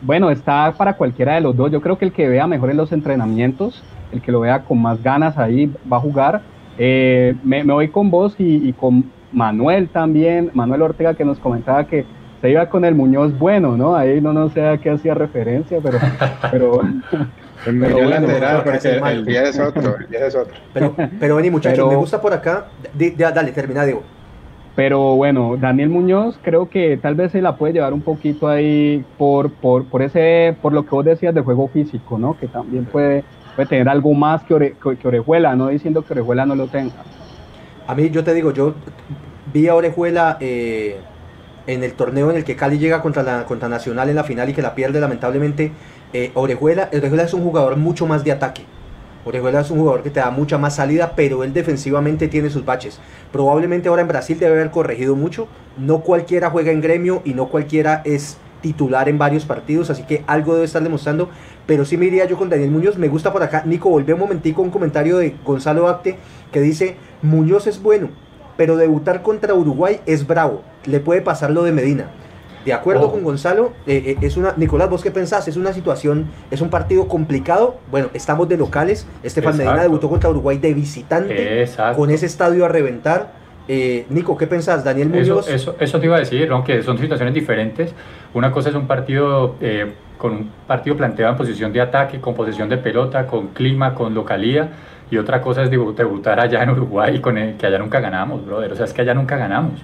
[0.00, 1.70] bueno, está para cualquiera de los dos.
[1.70, 4.80] Yo creo que el que vea mejor en los entrenamientos, el que lo vea con
[4.80, 6.42] más ganas ahí, va a jugar.
[6.78, 12.04] Eh, me, voy con vos y, con Manuel también, Manuel Ortega que nos comentaba que
[12.46, 13.96] se iba con el Muñoz bueno, ¿no?
[13.96, 15.98] Ahí no, no sé a qué hacía referencia, pero...
[16.52, 16.80] pero
[17.66, 20.54] el pero lateral, porque el, día es otro, el día es otro.
[20.72, 22.66] Pero, pero vení muchachos, me gusta por acá.
[22.94, 24.04] dale, termina, Diego.
[24.76, 29.04] Pero bueno, Daniel Muñoz creo que tal vez se la puede llevar un poquito ahí
[29.18, 32.38] por, por, por, ese, por lo que vos decías de juego físico, ¿no?
[32.38, 33.24] Que también puede,
[33.56, 36.94] puede tener algo más que, que, Orejuela, no diciendo que Orejuela no lo tenga.
[37.88, 38.74] A mí, yo te digo, yo
[39.52, 41.00] vi a Orejuela eh,
[41.66, 44.48] en el torneo en el que Cali llega contra, la, contra Nacional en la final
[44.48, 45.72] y que la pierde lamentablemente.
[46.12, 48.64] Eh, Orejuela, Orejuela es un jugador mucho más de ataque.
[49.24, 52.64] Orejuela es un jugador que te da mucha más salida, pero él defensivamente tiene sus
[52.64, 53.00] baches.
[53.32, 55.48] Probablemente ahora en Brasil debe haber corregido mucho.
[55.76, 60.24] No cualquiera juega en gremio y no cualquiera es titular en varios partidos, así que
[60.28, 61.28] algo debe estar demostrando.
[61.66, 62.98] Pero sí me iría yo con Daniel Muñoz.
[62.98, 63.64] Me gusta por acá.
[63.66, 66.18] Nico, volvé un momentico un comentario de Gonzalo Acte
[66.52, 68.10] que dice: Muñoz es bueno,
[68.56, 70.62] pero debutar contra Uruguay es bravo.
[70.86, 72.10] Le puede pasar lo de Medina.
[72.64, 73.12] De acuerdo oh.
[73.12, 74.54] con Gonzalo, eh, eh, es una.
[74.56, 75.46] Nicolás, ¿vos qué pensás?
[75.46, 77.76] Es una situación, es un partido complicado.
[77.92, 79.06] Bueno, estamos de locales.
[79.22, 81.68] Estefan Medina debutó contra Uruguay de visitante.
[81.94, 83.46] Con ese estadio a reventar.
[83.68, 84.82] Eh, Nico, ¿qué pensás?
[84.82, 85.48] Daniel Muñoz.
[85.48, 87.92] Eso, eso, te iba a decir, aunque son situaciones diferentes.
[88.34, 89.54] Una cosa es un partido
[90.18, 94.12] con un partido planteado en posición de ataque, con posesión de pelota, con clima, con
[94.12, 94.70] localía.
[95.08, 98.72] Y otra cosa es debutar allá en Uruguay, con el, que allá nunca ganamos, brother.
[98.72, 99.80] O sea, es que allá nunca ganamos.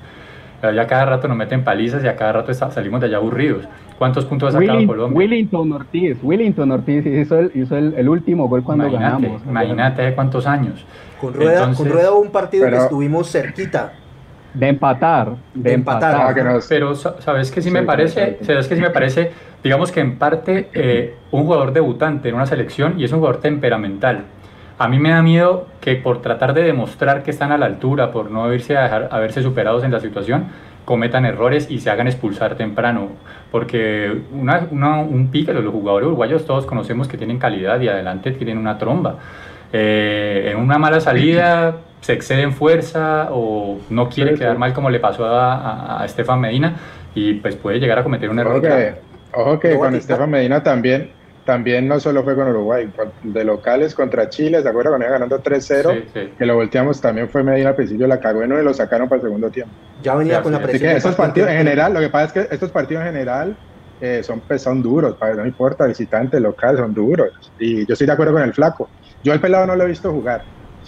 [0.71, 3.67] Ya cada rato nos meten palizas y a cada rato salimos de allá aburridos.
[3.99, 5.19] ¿Cuántos puntos ha sacado Colombia?
[5.19, 9.43] Willington Ortiz, Willington Ortiz hizo el, hizo el, último gol cuando ganamos.
[9.45, 10.85] Imagínate de cuántos años.
[11.21, 13.93] Con Rueda, con Rueda hubo un partido que estuvimos cerquita.
[14.55, 16.15] De empatar, de, empatar.
[16.15, 19.31] Ah, pero sabes que sí, me parece, sabes que sí me parece,
[19.65, 23.41] digamos que en parte eh, un jugador debutante en una selección y es un jugador
[23.41, 24.27] temperamental.
[24.79, 28.11] A mí me da miedo que por tratar de demostrar que están a la altura,
[28.11, 30.47] por no irse a, dejar, a verse superados en la situación,
[30.85, 33.09] cometan errores y se hagan expulsar temprano.
[33.51, 38.59] Porque una, un pique, los jugadores uruguayos todos conocemos que tienen calidad y adelante tienen
[38.59, 39.17] una tromba.
[39.73, 44.91] Eh, en una mala salida se excede en fuerza o no quiere quedar mal como
[44.91, 46.77] le pasó a, Estefan Medina
[47.15, 48.63] y pues puede llegar a cometer un error.
[49.35, 51.11] Ojo que, con Estefan Medina también
[51.45, 52.91] también no solo fue con Uruguay,
[53.23, 54.93] de locales contra Chile, ¿se acuerdan?
[54.93, 58.53] Cuando iba ganando 3-0, que lo volteamos, también fue Medina al principio, la cagó en
[58.53, 59.75] uno y lo sacaron para el segundo tiempo.
[60.03, 60.77] Ya venía con la presión.
[60.77, 63.57] Así que estos partidos en general, lo que pasa es que estos partidos en general
[64.01, 67.31] eh, son, pues, son duros, no importa, visitante, local, son duros.
[67.59, 68.89] Y yo estoy de acuerdo con el flaco.
[69.23, 70.43] Yo al pelado no lo he visto jugar,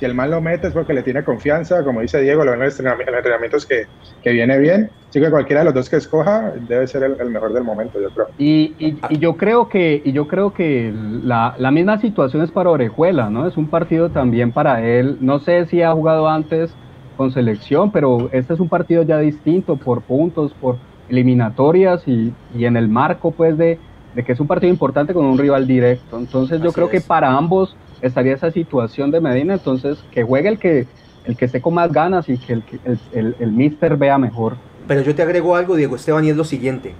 [0.04, 2.60] si el mal lo mete es porque le tiene confianza, como dice Diego, lo ven
[2.60, 3.86] en los entrenamientos que,
[4.22, 4.90] que viene bien.
[5.08, 8.10] Así que cualquiera de los dos que escoja debe ser el, mejor del momento, yo
[8.10, 8.26] creo.
[8.36, 12.68] Y, y, yo creo que, y yo creo que la, la, misma situación es para
[12.68, 13.46] Orejuela, ¿no?
[13.46, 15.16] Es un partido también para él.
[15.20, 16.74] No sé si ha jugado antes
[17.16, 20.76] con selección, pero este es un partido ya distinto por puntos, por
[21.08, 23.78] eliminatorias y, y en el marco, pues, de,
[24.14, 26.18] de, que es un partido importante con un rival directo.
[26.18, 27.74] Entonces, yo creo que para ambos
[28.06, 30.86] estaría esa situación de Medina, entonces que juegue el que,
[31.24, 34.56] el que esté con más ganas y que el, el, el, el mister vea mejor.
[34.86, 36.94] Pero yo te agrego algo, Diego Esteban, y es lo siguiente.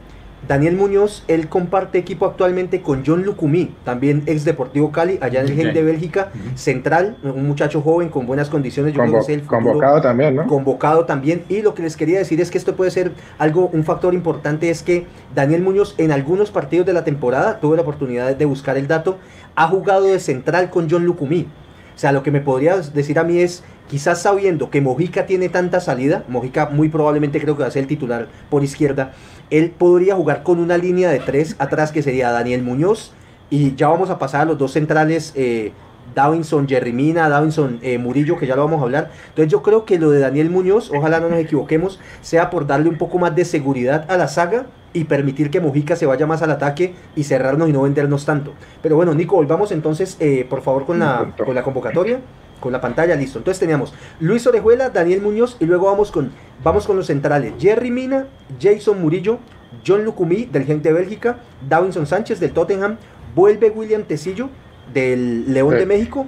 [0.47, 5.49] Daniel Muñoz, él comparte equipo actualmente con John Lucumí, también ex Deportivo Cali, allá en
[5.49, 8.95] el Gen de Bélgica, central, un muchacho joven con buenas condiciones.
[8.95, 9.03] Yo
[9.47, 10.47] convocado también, ¿no?
[10.47, 11.45] Convocado también.
[11.49, 14.71] Y lo que les quería decir es que esto puede ser algo, un factor importante
[14.71, 18.77] es que Daniel Muñoz en algunos partidos de la temporada, tuve la oportunidad de buscar
[18.77, 19.19] el dato,
[19.55, 21.49] ha jugado de central con John Lucumí.
[21.95, 25.49] O sea, lo que me podrías decir a mí es, quizás sabiendo que Mojica tiene
[25.49, 29.13] tanta salida, Mojica muy probablemente creo que va a ser el titular por izquierda,
[29.59, 33.13] él podría jugar con una línea de tres atrás que sería Daniel Muñoz
[33.51, 35.71] y ya vamos a pasar a los dos centrales, eh,
[36.13, 39.11] Davinson Jerry Mina, Davinson eh, Murillo, que ya lo vamos a hablar.
[39.29, 42.89] Entonces yo creo que lo de Daniel Muñoz, ojalá no nos equivoquemos, sea por darle
[42.89, 46.43] un poco más de seguridad a la saga y permitir que Mojica se vaya más
[46.43, 48.55] al ataque y cerrarnos y no vendernos tanto.
[48.83, 52.19] Pero bueno, Nico, volvamos entonces, eh, por favor, con la, con la convocatoria,
[52.65, 53.39] con la pantalla, listo.
[53.39, 56.33] Entonces teníamos Luis Orejuela, Daniel Muñoz y luego vamos con,
[56.65, 57.53] vamos con los centrales.
[57.61, 58.27] Jerry Mina,
[58.61, 59.39] Jason Murillo,
[59.87, 62.97] John Lucumí del Gente de Bélgica, Davinson Sánchez del Tottenham,
[63.35, 64.49] vuelve William Tecillo
[64.93, 66.27] del León de México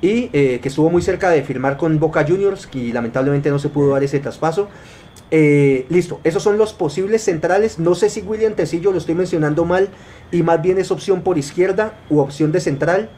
[0.00, 3.68] y eh, que estuvo muy cerca de firmar con Boca Juniors y lamentablemente no se
[3.68, 4.68] pudo dar ese traspaso.
[5.30, 7.78] Eh, listo, esos son los posibles centrales.
[7.78, 9.90] No sé si William Tecillo lo estoy mencionando mal
[10.30, 13.10] y más bien es opción por izquierda u opción de central.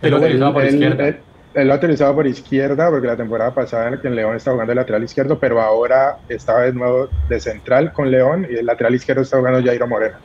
[0.00, 1.08] Pero él, por izquierda.
[1.54, 4.76] Él, lo ha utilizado por izquierda porque la temporada pasada en León está jugando el
[4.76, 9.22] lateral izquierdo, pero ahora estaba de nuevo de central con León y el lateral izquierdo
[9.22, 10.16] está jugando Jairo Moreno.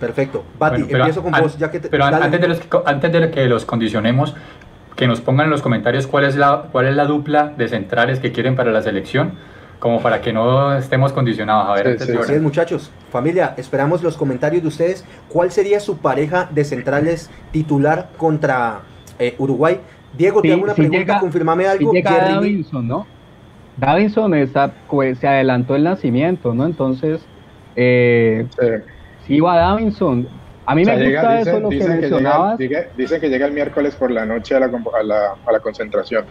[0.00, 0.44] Perfecto.
[0.58, 1.58] Bati, empiezo con vos.
[1.58, 4.34] Ya que pero antes, de los antes de que los condicionemos,
[4.94, 8.18] que nos pongan en los comentarios cuál es la, cuál es la dupla de centrales
[8.18, 9.34] que quieren para la selección
[9.78, 11.68] como para que no estemos condicionados.
[11.68, 15.04] A ver, sí, muchachos, familia, esperamos los comentarios de ustedes.
[15.28, 18.80] ¿Cuál sería su pareja de centrales titular contra
[19.18, 19.80] eh, Uruguay?
[20.16, 21.92] Diego, te hago una pregunta, confirmame algo.
[22.02, 23.06] Davinson, ¿no?
[23.76, 26.64] Davinson está, pues, se adelantó el nacimiento, ¿no?
[26.64, 27.20] Entonces,
[27.74, 28.46] eh,
[29.26, 30.26] si va Davinson,
[30.64, 32.58] A mí me gusta eso lo que mencionabas.
[32.96, 36.24] dicen que llega el miércoles por la noche a la, a la, a la concentración.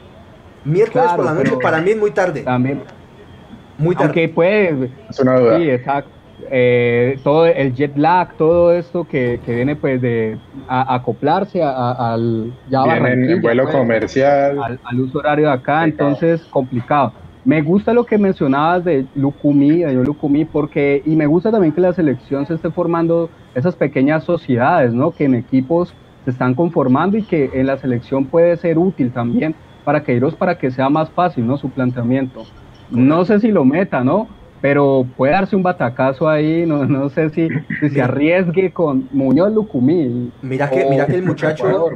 [0.66, 2.42] Miércoles por la noche, para mí es muy tarde.
[2.42, 2.82] También.
[3.78, 4.08] Muy tarde.
[4.08, 4.90] Aunque puede.
[5.10, 5.58] Es una duda.
[5.58, 6.10] Sí, exacto.
[6.52, 12.84] Eh, todo el jet lag, todo esto que, que viene pues de acoplarse al ya
[12.84, 17.14] en vuelo pues, comercial al, al, uso horario de acá, entonces complicado.
[17.46, 21.80] Me gusta lo que mencionabas de Lucumí, de Lucumí, porque, y me gusta también que
[21.80, 25.12] la selección se esté formando esas pequeñas sociedades, ¿no?
[25.12, 25.94] Que en equipos
[26.26, 30.58] se están conformando y que en la selección puede ser útil también para que para
[30.58, 31.58] que sea más fácil, ¿no?
[31.58, 32.46] Su planteamiento.
[32.92, 34.28] No sé si lo meta, ¿no?
[34.62, 39.54] Pero puede darse un batacazo ahí, no, no sé si, si se arriesgue con Muñoz
[39.54, 40.32] Lucumí.
[40.42, 41.90] Mira que, mira que el muchacho,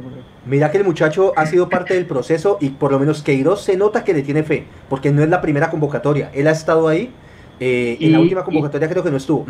[0.46, 3.76] Mira que el muchacho ha sido parte del proceso y por lo menos Queiroz se
[3.76, 6.30] nota que le tiene fe, porque no es la primera convocatoria.
[6.34, 7.10] Él ha estado ahí.
[7.60, 9.44] Eh, y, en la última convocatoria creo que no estuvo.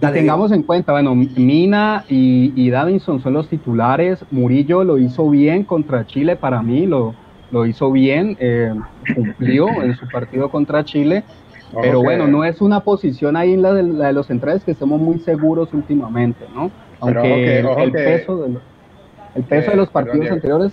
[0.00, 4.24] tengamos en cuenta, bueno, Mina y, Davinson son los titulares.
[4.30, 7.14] Murillo lo hizo bien contra Chile, para mí lo,
[7.50, 8.74] lo hizo bien, eh,
[9.14, 11.24] cumplió en su partido contra Chile.
[11.82, 15.18] Pero bueno, no es una posición ahí en la de, los centrales que estemos muy
[15.18, 16.70] seguros últimamente, ¿no?
[17.00, 18.62] Aunque el, peso de los
[19.36, 20.72] el peso de los partidos anteriores.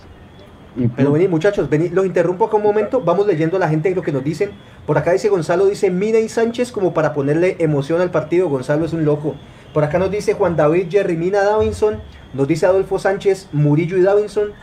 [0.95, 3.01] Pero vení, muchachos, vení, los interrumpo acá un momento.
[3.01, 4.51] Vamos leyendo a la gente lo que nos dicen.
[4.88, 8.49] Por acá dice Gonzalo, dice Mina y Sánchez como para ponerle emoción al partido.
[8.49, 9.36] Gonzalo es un loco.
[9.73, 11.97] Por acá nos dice Juan David Jerry Mina Davinson.
[12.33, 14.53] Nos dice Adolfo Sánchez Murillo y Davinson.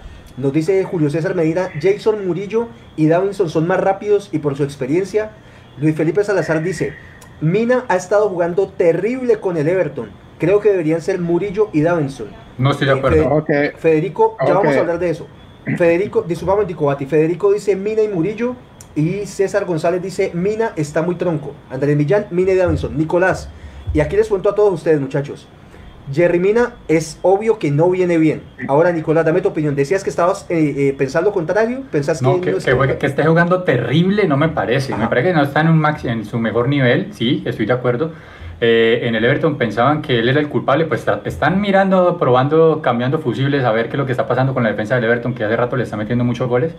[0.40, 4.64] Nos dice Julio César Medina, Jason Murillo y Davinson son más rápidos y por su
[4.64, 5.32] experiencia.
[5.78, 6.94] Luis Felipe Salazar dice,
[7.42, 10.08] Mina ha estado jugando terrible con el Everton.
[10.38, 12.28] Creo que deberían ser Murillo y Davinson.
[12.56, 13.44] No estoy de acuerdo.
[13.76, 15.26] Federico, ya vamos a hablar de eso.
[15.76, 17.04] Federico, disculpame, Ticobati.
[17.04, 18.56] Federico dice Mina y Murillo.
[18.94, 21.52] Y César González dice Mina está muy tronco.
[21.68, 22.96] Andrés Millán, Mina y Davinson.
[22.96, 23.50] Nicolás.
[23.92, 25.46] Y aquí les cuento a todos ustedes, muchachos.
[26.12, 28.42] Jerry Mina es obvio que no viene bien.
[28.68, 29.76] Ahora, Nicolás, dame tu opinión.
[29.76, 31.82] Decías que estabas eh, eh, pensando contrario.
[31.90, 32.56] ¿Pensás no, que,
[32.98, 34.94] que, esté jugando terrible no me parece.
[34.96, 37.12] Me parece que no está en, un en su mejor nivel.
[37.12, 38.12] Sí, estoy de acuerdo
[38.62, 43.18] eh, en el Everton pensaban que él era el culpable, pues están mirando, probando, cambiando
[43.18, 45.44] fusibles a ver qué es lo que está pasando con la defensa del Everton, que
[45.44, 46.74] hace rato le está metiendo muchos goles.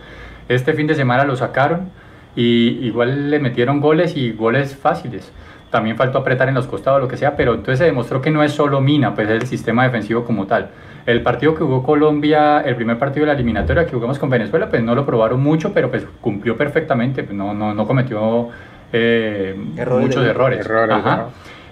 [0.48, 1.90] Este fin de semana lo sacaron
[2.36, 5.32] y igual le metieron goles y goles fáciles.
[5.72, 8.42] También faltó apretar en los costados, lo que sea, pero entonces se demostró que no
[8.42, 10.68] es solo Mina, pues es el sistema defensivo como tal.
[11.06, 14.68] El partido que jugó Colombia, el primer partido de la eliminatoria que jugamos con Venezuela,
[14.68, 18.50] pues no lo probaron mucho, pero pues cumplió perfectamente, pues no, no, no cometió
[18.92, 20.68] eh, muchos errores.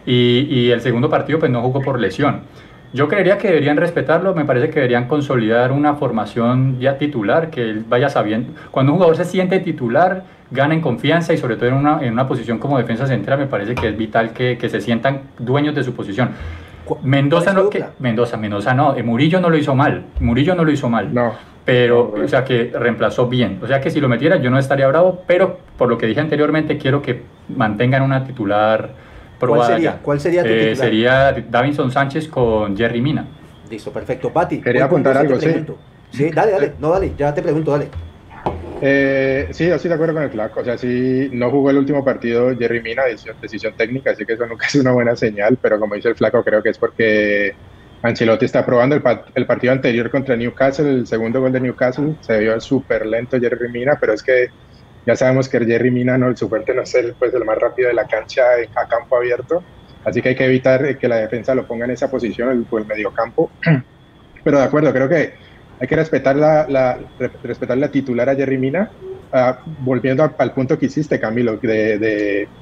[0.06, 2.40] Y, el segundo partido pues no jugó por lesión.
[2.92, 7.62] Yo creería que deberían respetarlo, me parece que deberían consolidar una formación ya titular, que
[7.62, 8.52] él vaya sabiendo.
[8.72, 12.12] Cuando un jugador se siente titular, gana en confianza y sobre todo en una, en
[12.12, 15.76] una posición como defensa central, me parece que es vital que, que se sientan dueños
[15.76, 16.30] de su posición.
[17.04, 20.72] Mendoza no, que, Mendoza, Mendoza no, eh, Murillo no lo hizo mal, Murillo no lo
[20.72, 21.14] hizo mal.
[21.14, 21.34] No.
[21.64, 23.60] Pero, o sea, que reemplazó bien.
[23.62, 26.18] O sea, que si lo metiera yo no estaría bravo, pero por lo que dije
[26.18, 28.90] anteriormente, quiero que mantengan una titular
[29.48, 29.98] ¿Cuál sería?
[30.02, 33.26] ¿Cuál sería tu eh, Sería Davinson Sánchez con Jerry Mina.
[33.70, 34.32] Listo, perfecto.
[34.32, 34.60] Pati.
[34.60, 35.64] Quería apuntar algo, sí.
[36.10, 36.72] Sí, dale, dale.
[36.78, 37.88] No, dale, ya te pregunto, dale.
[38.82, 40.60] Eh, sí, yo estoy de acuerdo con el flaco.
[40.60, 44.32] O sea, sí, no jugó el último partido Jerry Mina, decisión, decisión técnica, así que
[44.32, 47.54] eso nunca es una buena señal, pero como dice el flaco, creo que es porque
[48.02, 49.02] Ancelotti está probando el,
[49.34, 53.70] el, partido anterior contra Newcastle, el segundo gol de Newcastle, se vio súper lento Jerry
[53.70, 54.48] Mina, pero es que
[55.06, 57.88] ya sabemos que Jerry Mina, no, su fuerte no es el, pues, el más rápido
[57.88, 58.42] de la cancha
[58.74, 59.62] a campo abierto,
[60.04, 62.86] así que hay que evitar que la defensa lo ponga en esa posición, el, el
[62.86, 63.50] mediocampo.
[64.44, 65.34] Pero de acuerdo, creo que
[65.80, 66.98] hay que respetar la, la
[67.42, 68.90] respetar la titular a Jerry Mina.
[69.32, 71.98] Ah, volviendo al punto que hiciste, Camilo, de,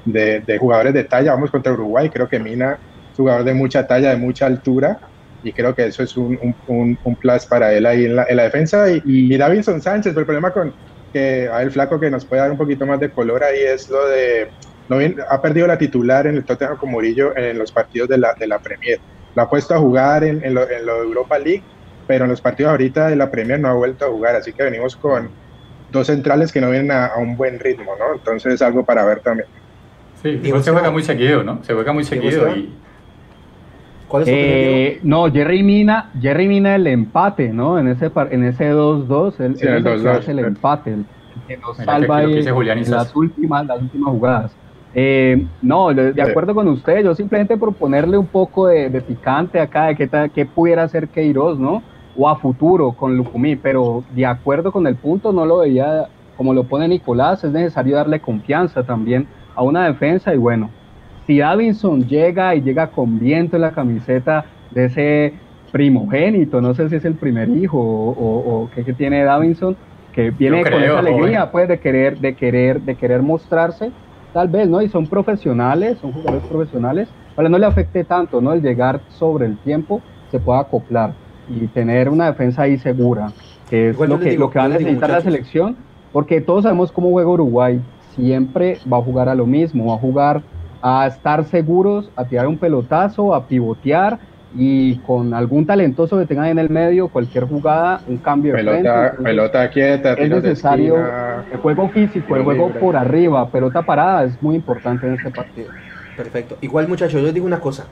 [0.05, 2.77] de, de, jugadores de talla, vamos contra Uruguay, creo que Mina
[3.11, 4.99] es jugador de mucha talla, de mucha altura,
[5.43, 8.37] y creo que eso es un, un, un, plus para él ahí en la, en
[8.37, 8.89] la defensa.
[8.91, 10.73] Y, y Sánchez, el problema con,
[11.11, 13.89] que a el flaco que nos puede dar un poquito más de color ahí es
[13.89, 14.49] lo de
[14.89, 18.17] no bien, ha perdido la titular en el Tottenham con Murillo en los partidos de
[18.17, 18.99] la, de la Premier.
[19.35, 21.63] Lo ha puesto a jugar en, en, lo, en lo de Europa League,
[22.07, 24.63] pero en los partidos ahorita de la Premier no ha vuelto a jugar, así que
[24.63, 25.29] venimos con
[25.91, 28.15] dos centrales que no vienen a, un buen ritmo, ¿no?
[28.15, 29.47] Entonces es algo para ver también.
[30.23, 31.63] Sí, igual se juega muy seguido, ¿no?
[31.63, 32.73] Se juega muy seguido y
[34.09, 37.79] ¿Cuál es eh, No, Jerry Mina, Jerry Mina el empate, ¿no?
[37.79, 41.05] En ese en ese 2-2, él, es el empate, el,
[41.47, 44.51] que nos salva ahí las últimas, las últimas jugadas.
[44.95, 49.95] Eh, no, de, acuerdo con usted, yo simplemente proponerle un poco de, picante acá, de
[49.95, 51.83] qué, qué pudiera hacer Queiroz, ¿no?
[52.17, 56.53] O a futuro con Lucumí, pero de acuerdo con el punto no lo veía como
[56.53, 60.69] lo pone Nicolás, es necesario darle confianza también a una defensa y bueno,
[61.29, 65.33] si Davinson llega y llega con viento en la camiseta de ese
[65.71, 69.77] primogénito, no sé si es el primer hijo o, o, qué, tiene Davinson,
[70.11, 73.91] que viene con esa alegría, pues, de querer, de querer, de querer mostrarse,
[74.33, 74.81] tal vez, ¿no?
[74.81, 78.53] Y son profesionales, son jugadores profesionales, para no le afecte tanto, ¿no?
[78.53, 81.13] El llegar sobre el tiempo, se pueda acoplar
[81.47, 83.31] y tener una defensa ahí segura,
[83.69, 85.75] que es lo que, lo que va a necesitar la selección,
[86.11, 87.79] porque todos sabemos cómo juega Uruguay,
[88.15, 90.41] siempre va a jugar a lo mismo, va a jugar
[90.81, 94.19] a estar seguros, a tirar un pelotazo, a pivotear
[94.55, 99.13] y con algún talentoso que tengan en el medio, cualquier jugada, un cambio de pelota,
[99.23, 100.95] pelota quieta, es necesario
[101.51, 105.69] el juego físico, el juego por arriba, pelota parada es muy importante en este partido.
[106.17, 106.57] Perfecto.
[106.61, 107.85] Igual muchachos, yo les digo una cosa.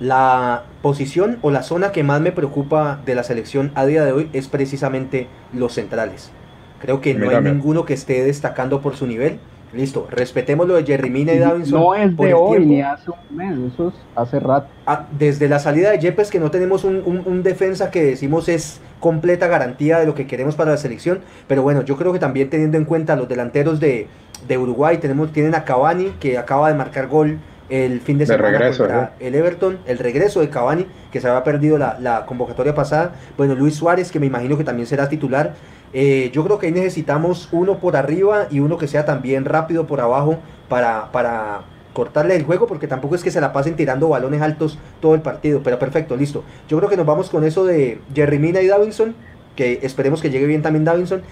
[0.00, 4.12] La posición o la zona que más me preocupa de la selección a día de
[4.12, 6.32] hoy es precisamente los centrales.
[6.80, 9.38] Creo que no hay ninguno que esté destacando por su nivel.
[9.72, 11.80] Listo, respetemos lo de Jerry Mina y Davinson.
[11.80, 14.68] No es de hoy ni hace un mes, eso es hace rato.
[14.86, 19.46] Ah, desde la salida de Yepes, que no tenemos un, defensa que decimos es completa
[19.46, 21.20] garantía de lo que queremos para la selección.
[21.46, 24.08] Pero bueno, yo creo que también teniendo en cuenta los delanteros de,
[24.50, 29.12] Uruguay, tenemos, tienen a Cavani, que acaba de marcar gol el fin de semana contra
[29.20, 33.12] el Everton, el regreso de Cavani, que se había perdido la, la convocatoria pasada.
[33.36, 35.54] Bueno, Luis Suárez, que me imagino que también será titular.
[35.92, 39.86] Eh, yo creo que ahí necesitamos uno por arriba y uno que sea también rápido
[39.86, 44.08] por abajo para, para cortarle el juego, porque tampoco es que se la pasen tirando
[44.08, 45.62] balones altos todo el partido.
[45.64, 46.44] Pero perfecto, listo.
[46.68, 49.14] Yo creo que nos vamos con eso de Jerry Mina y Davinson,
[49.56, 51.22] que esperemos que llegue bien también Davinson.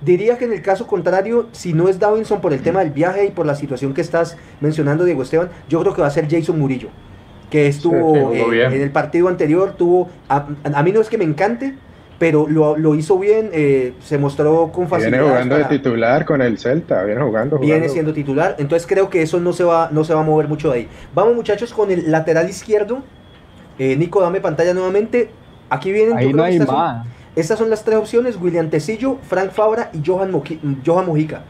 [0.00, 3.26] Diría que en el caso contrario, si no es Davinson por el tema del viaje
[3.26, 6.28] y por la situación que estás mencionando, Diego Esteban, yo creo que va a ser
[6.30, 6.88] Jason Murillo,
[7.50, 11.24] que estuvo eh, en el partido anterior, tuvo, a, a, mí no es que me
[11.24, 11.74] encante,
[12.18, 15.18] pero lo, lo hizo bien, eh, se mostró con facilidad.
[15.18, 19.22] Viene jugando de titular con el Celta, viene jugando, Viene siendo titular, entonces creo que
[19.22, 20.88] eso no se va, no se va a mover mucho de ahí.
[21.14, 23.02] Vamos muchachos con el lateral izquierdo.
[23.78, 25.30] Eh, Nico, dame pantalla nuevamente.
[25.70, 26.16] Aquí vienen.
[26.16, 27.02] Ahí no hay estas, son,
[27.36, 30.32] estas son las tres opciones: William Tecillo, Frank Fabra y Johan,
[30.84, 31.42] Johan Mojica.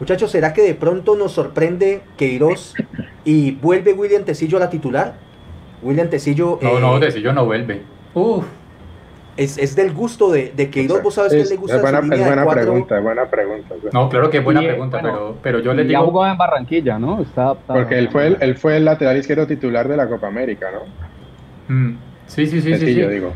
[0.00, 2.74] Muchachos, ¿será que de pronto nos sorprende Queiroz
[3.24, 5.14] y vuelve William Tecillo a la titular?
[5.82, 6.58] William Tecillo.
[6.62, 7.82] No, no, eh, Tecillo no vuelve.
[8.14, 8.44] Uf
[9.36, 12.24] es, es del gusto de, de que vos sabes que le gusta es buena, es
[12.24, 13.74] buena pregunta, es buena pregunta.
[13.92, 16.00] No, claro que es buena pregunta, pero, pero yo le digo...
[16.00, 17.22] Ya jugó en Barranquilla, ¿no?
[17.22, 20.68] Está, Porque él fue, el, él fue el lateral izquierdo titular de la Copa América,
[20.72, 21.74] ¿no?
[21.74, 21.98] Mm.
[22.26, 23.32] Sí, sí, sí, sí, yo digo.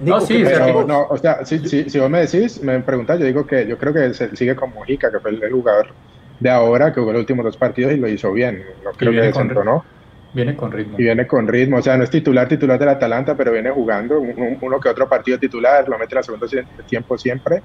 [0.00, 3.24] No, sí, pero, no, o sea, si, si, si, vos me decís, me preguntas, yo
[3.24, 5.88] digo que yo creo que se sigue con Mojica, que fue el, jugador
[6.38, 8.62] de ahora que jugó los últimos dos partidos y lo hizo bien.
[8.84, 9.84] No creo que centro, ¿no?
[10.36, 10.96] Viene con ritmo.
[10.98, 14.20] Y viene con ritmo, o sea, no es titular, titular del Atalanta, pero viene jugando
[14.20, 16.46] uno que otro partido titular, lo mete en el segundo
[16.86, 17.62] tiempo siempre.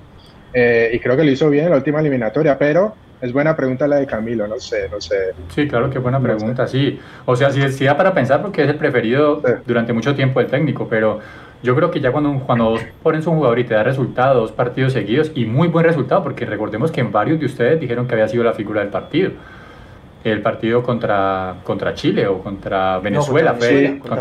[0.53, 3.89] Eh, y creo que lo hizo bien en la última eliminatoria, pero es buena pregunta
[3.89, 5.33] la de Camilo, no sé, no sé.
[5.53, 6.97] Sí, claro que buena pregunta, sí.
[7.25, 10.49] O sea, sí, sí da para pensar porque es el preferido durante mucho tiempo del
[10.49, 11.19] técnico, pero
[11.61, 14.93] yo creo que ya cuando, cuando pones un jugador y te da resultados, dos partidos
[14.93, 18.29] seguidos y muy buen resultado, porque recordemos que en varios de ustedes dijeron que había
[18.29, 19.31] sido la figura del partido
[20.23, 23.67] el partido contra, contra Chile o contra Venezuela, contra,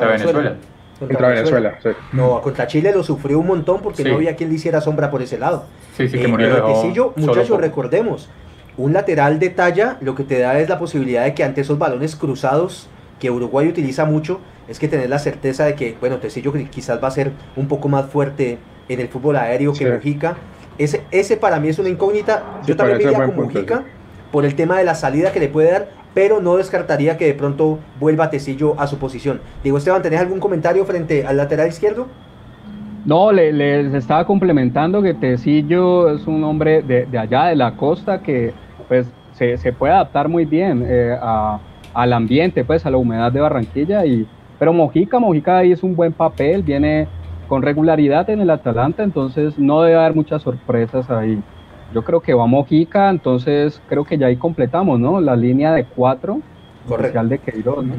[0.08, 0.56] Venezuela.
[0.98, 1.78] Contra, Venezuela.
[1.82, 1.90] sí.
[2.12, 5.22] No, contra Chile lo sufrió un montón porque no había quien le hiciera sombra por
[5.22, 5.64] ese lado.
[5.96, 7.12] Sí, sí, que eh, murió.
[7.16, 8.28] muchachos, recordemos,
[8.76, 11.78] un lateral de talla lo que te da es la posibilidad de que ante esos
[11.78, 16.52] balones cruzados que Uruguay utiliza mucho, es que tener la certeza de que, bueno, Tecillo
[16.70, 18.58] quizás va a ser un poco más fuerte
[18.88, 20.36] en el fútbol aéreo que Mujica.
[20.78, 22.60] Ese, ese para mí es una incógnita.
[22.66, 23.84] Yo también iría con Mujica
[24.30, 27.34] por el tema de la salida que le puede dar, pero no descartaría que de
[27.34, 29.40] pronto vuelva Tecillo a su posición.
[29.62, 32.06] Diego Esteban, ¿tenés algún comentario frente al lateral izquierdo?
[33.04, 38.20] No, les le estaba complementando que Tecillo es un hombre de, allá, de la costa,
[38.20, 38.52] que
[38.88, 41.16] pues se, se puede adaptar muy bien eh,
[41.94, 44.04] al ambiente, pues a la humedad de Barranquilla.
[44.04, 44.26] Y,
[44.58, 47.08] pero Mojica, Mojica ahí es un buen papel, viene
[47.48, 51.42] con regularidad en el Atalanta, entonces no debe haber muchas sorpresas ahí.
[51.94, 55.20] Yo creo que va Mojica, entonces creo que ya ahí completamos, ¿no?
[55.20, 56.40] La línea de cuatro.
[56.88, 57.22] Correcto.
[57.24, 57.94] de Queiroz, ¿no?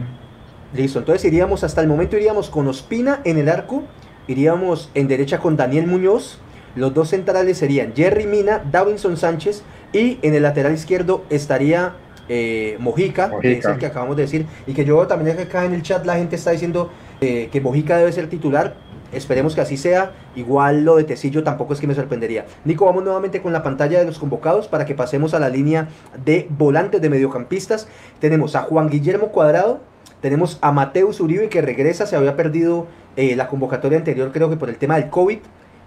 [0.73, 3.83] Listo, entonces iríamos, hasta el momento iríamos con Ospina en el arco,
[4.27, 6.39] iríamos en derecha con Daniel Muñoz,
[6.75, 11.95] los dos centrales serían Jerry Mina, Davinson Sánchez y en el lateral izquierdo estaría
[12.29, 15.73] eh, Mojica, que es el que acabamos de decir, y que yo también acá en
[15.73, 16.89] el chat la gente está diciendo
[17.19, 18.75] eh, que Mojica debe ser titular,
[19.11, 20.13] Esperemos que así sea.
[20.35, 22.45] Igual lo de Tecillo tampoco es que me sorprendería.
[22.65, 25.89] Nico, vamos nuevamente con la pantalla de los convocados para que pasemos a la línea
[26.23, 27.87] de volantes de mediocampistas.
[28.19, 29.81] Tenemos a Juan Guillermo Cuadrado,
[30.21, 32.87] tenemos a Mateus Uribe que regresa, se había perdido
[33.17, 35.39] eh, la convocatoria anterior creo que por el tema del COVID.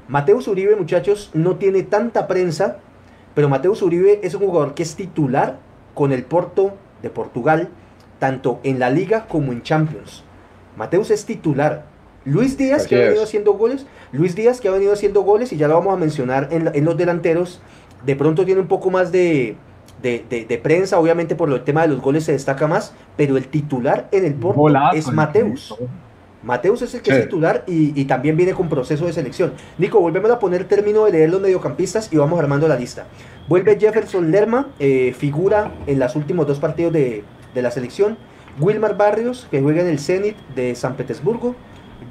[0.09, 2.77] Mateus Uribe, muchachos, no tiene tanta prensa,
[3.35, 5.59] pero Mateus Uribe es un jugador que es titular
[5.95, 7.71] con el Porto de Portugal,
[8.19, 10.25] tanto en la liga como en Champions.
[10.77, 11.87] Mateus es titular
[12.25, 13.87] Luis Díaz, que ha venido haciendo goles.
[14.13, 16.97] Luis Díaz, que ha venido haciendo goles, y ya lo vamos a mencionar en, los
[16.97, 17.61] delanteros.
[18.05, 19.57] De pronto tiene un poco más de,
[20.03, 24.09] de, prensa, obviamente por el tema de los goles se destaca más, pero el titular
[24.13, 25.75] en el Porto es Mateus.
[26.45, 29.55] Mateus es el que es titular y, también viene con proceso de selección.
[29.79, 33.07] Nico, volvemos a poner término de leer los mediocampistas y vamos armando la lista.
[33.49, 38.19] Vuelve Jefferson Lerma, eh, figura en los últimos dos partidos de, la selección.
[38.61, 41.57] Wilmar Barrios, que juega en el Zenit de San Petersburgo.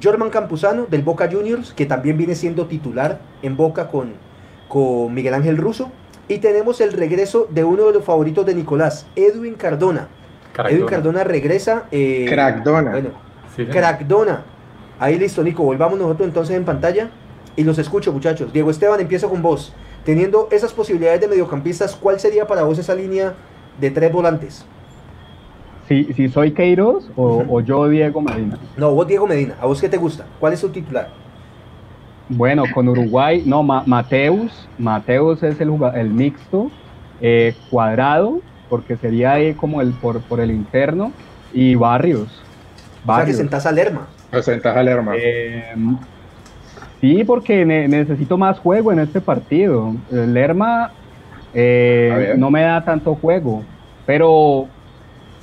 [0.02, 4.14] Jorman Campuzano, del Boca Juniors, que también viene siendo titular en Boca con,
[4.68, 5.90] con Miguel Ángel Russo.
[6.28, 10.08] Y tenemos el regreso de uno de los favoritos de Nicolás, Edwin Cardona.
[10.68, 11.84] Edwin Cardona regresa.
[11.90, 12.90] Eh, Crackdona.
[12.92, 13.10] Bueno,
[13.70, 14.44] Crackdona.
[14.98, 15.64] Ahí listo, Nico.
[15.64, 17.10] Volvamos nosotros entonces en pantalla.
[17.56, 18.52] Y los escucho, muchachos.
[18.52, 19.74] Diego Esteban, empiezo con vos.
[20.04, 23.34] Teniendo esas posibilidades de mediocampistas, ¿cuál sería para vos esa línea
[23.80, 24.64] de tres volantes?
[25.88, 28.58] Si, si soy Queiroz o, yo Diego Medina.
[28.76, 29.54] No, vos Diego Medina.
[29.60, 30.24] ¿A vos qué te gusta?
[30.40, 31.08] ¿Cuál es tu titular?
[32.28, 34.68] Bueno, con Uruguay, no, Mateus.
[34.78, 36.70] Mateus es el, el mixto.
[37.20, 41.12] Eh, cuadrado, porque sería ahí como el por, por el interno.
[41.52, 42.42] Y Barrios.
[43.06, 44.08] O sea que sentás a Lerma.
[44.32, 45.12] O sentás a Lerma.
[45.16, 45.74] Eh,
[47.00, 49.94] sí, porque necesito más juego en este partido.
[50.10, 50.90] Lerma
[51.54, 53.62] eh, no me da tanto juego,
[54.04, 54.66] pero,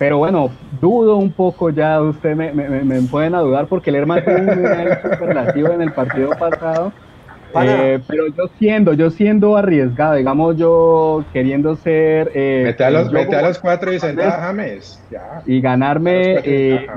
[0.02, 0.50] pero bueno,
[0.82, 4.50] dudo un poco ya, usted me, me, pueden dudar porque Lerma fue un
[5.12, 6.92] superlativo en el partido pasado.
[7.54, 12.32] Eh, pero yo siendo, yo siendo arriesgado, digamos yo queriendo ser...
[12.34, 15.04] Eh, mete, a los, mete a los cuatro y sentada James.
[15.46, 16.36] Y ganarme...
[16.46, 16.88] Eh,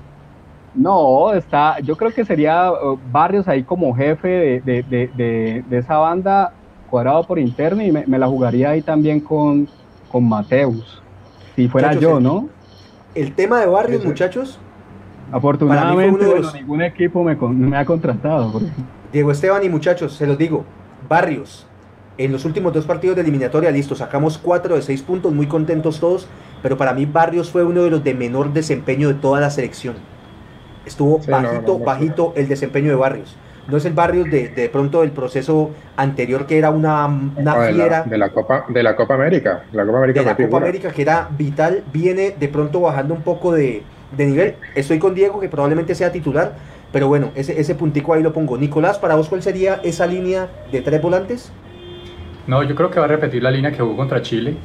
[0.74, 2.72] no, está, yo creo que sería
[3.10, 6.54] Barrios ahí como jefe de, de, de, de, esa banda
[6.88, 9.68] cuadrado por interno y me, la jugaría ahí también con,
[10.10, 11.01] con Mateus.
[11.56, 12.48] Si fuera yo, ¿no?
[13.14, 14.58] El tema de Barrios, muchachos.
[15.30, 18.52] Afortunadamente, ningún equipo me, me ha contratado.
[18.52, 18.62] Por
[19.12, 20.64] Diego Esteban y muchachos, se los digo,
[21.08, 21.66] Barrios,
[22.18, 26.00] en los últimos dos partidos de eliminatoria, listo, sacamos cuatro de seis puntos, muy contentos
[26.00, 26.28] todos,
[26.62, 29.96] pero para mí Barrios fue uno de los de menor desempeño de toda la selección.
[30.86, 33.36] Estuvo bajito, bajito el desempeño de Barrios.
[33.68, 38.02] No es el Barrios de, de pronto del proceso anterior que era una, una fiera.
[38.02, 39.64] De la, Copa, de la Copa América.
[39.72, 43.22] La Copa América, de la Copa América que era vital, viene de pronto bajando un
[43.22, 43.82] poco de,
[44.16, 44.54] de nivel.
[44.74, 46.54] Estoy con Diego, que probablemente sea titular,
[46.92, 48.58] pero bueno, ese, ese puntico ahí lo pongo.
[48.58, 51.52] Nicolás, para vos, ¿cuál sería esa línea de tres volantes?
[52.46, 54.56] No, yo creo que va a repetir la línea que jugó contra Chile.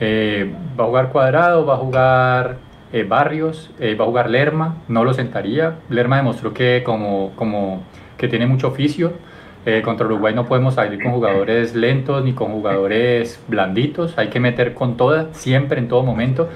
[0.00, 2.56] Eh, va a jugar Cuadrado, va a jugar
[2.92, 5.78] eh, Barrios, eh, va a jugar Lerma, no lo sentaría.
[5.88, 7.82] Lerma demostró que, como, como,
[8.18, 9.14] que tiene mucho oficio.
[9.84, 14.16] contra Uruguay no podemos salir con jugadores lentos ni con jugadores blanditos.
[14.18, 16.48] Hay que meter con todas, siempre, en todo momento.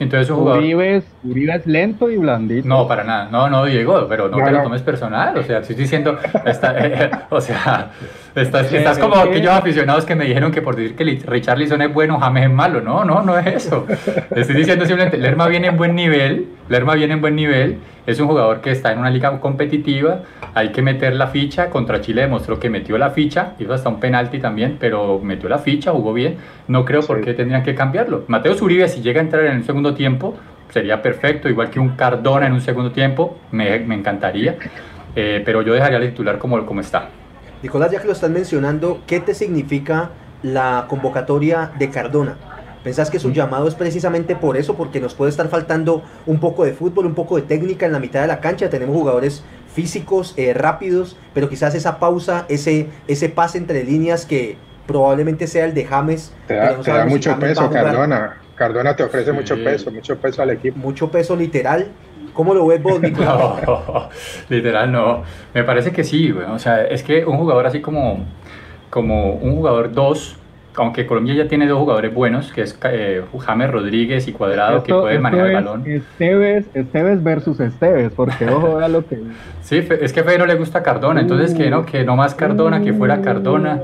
[0.00, 0.62] Entonces un jugador...
[0.62, 2.66] Uribe es, lento y blandito.
[2.66, 3.28] No, para nada.
[3.30, 5.36] No, no, Diego, pero no, te lo tomes personal.
[5.36, 7.90] O sea, estoy diciendo, eh, o sea,
[8.34, 12.18] estás, estás como aquellos aficionados que me dijeron que por decir que Richarlison es bueno,
[12.18, 12.80] James es malo.
[12.80, 13.86] No, no, no es eso.
[14.34, 18.28] Estoy diciendo simplemente, Lerma viene en buen nivel, Lerma viene en buen nivel, es un
[18.28, 20.22] jugador que está en una liga competitiva,
[20.54, 24.00] hay que meter la ficha, contra Chile demostró que metió la ficha, hizo hasta un
[24.00, 26.36] penalti también, pero metió la ficha, jugó bien,
[26.68, 28.24] no creo por qué tendrían que cambiarlo.
[28.28, 30.36] Mateo Zuribe si llega a entrar en el segundo tiempo,
[30.70, 34.56] sería perfecto, igual que un Cardona en un segundo tiempo, me, encantaría,
[35.14, 37.10] eh, pero yo dejaría el titular como, como está.
[37.62, 40.10] Nicolás, ya que lo estás mencionando, ¿qué te significa
[40.42, 42.36] la convocatoria de Cardona?
[42.82, 44.74] ¿Pensás que su llamado es precisamente por eso?
[44.74, 47.98] Porque nos puede estar faltando un poco de fútbol, un poco de técnica en la
[47.98, 48.70] mitad de la cancha.
[48.70, 49.44] Tenemos jugadores
[49.74, 54.56] físicos, eh, rápidos, pero quizás esa pausa, ese, ese pase entre líneas que
[54.86, 56.32] probablemente sea el de James.
[56.46, 58.38] Te da, mucho peso, Cardona.
[58.54, 60.78] Cardona te ofrece mucho peso, mucho peso al equipo.
[60.78, 61.88] Mucho peso literal.
[62.32, 64.08] ¿Cómo lo ves vos, no,
[64.48, 65.22] literal no.
[65.54, 68.24] Me parece que sí, O sea, es que un jugador así como,
[68.90, 70.39] como un jugador 2
[70.76, 74.92] aunque Colombia ya tiene dos jugadores buenos, que es eh, James Rodríguez y Cuadrado, que
[74.92, 75.84] pueden manejar el balón.
[75.86, 79.18] Esteves, Esteves versus Esteves, porque ojo a lo que...
[79.62, 82.34] Sí, es que a Fede no le gusta Cardona, entonces que no, que no más
[82.34, 83.78] Cardona, que fuera Cardona,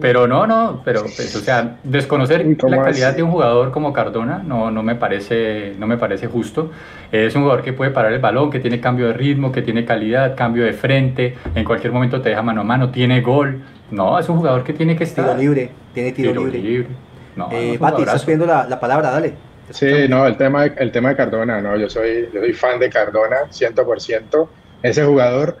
[0.00, 4.44] pero no, no, pero pues, o sea, desconocer la calidad de un jugador como Cardona
[4.46, 6.70] no, no, me parece, no me parece justo.
[7.10, 9.84] Es un jugador que puede parar el balón, que tiene cambio de ritmo, que tiene
[9.84, 14.18] calidad, cambio de frente, en cualquier momento te deja mano a mano, tiene gol, no,
[14.18, 15.24] es un jugador que tiene que estar.
[15.24, 16.88] Tiro libre, tiene tiro, libre.
[17.36, 19.34] No, eh, Pati, estás pidiendo la, la, palabra, dale.
[19.70, 22.90] Sí, no, el tema, el tema de Cardona, no, yo soy, yo soy fan de
[22.90, 24.48] Cardona, 100%.
[24.82, 25.56] Ese jugador,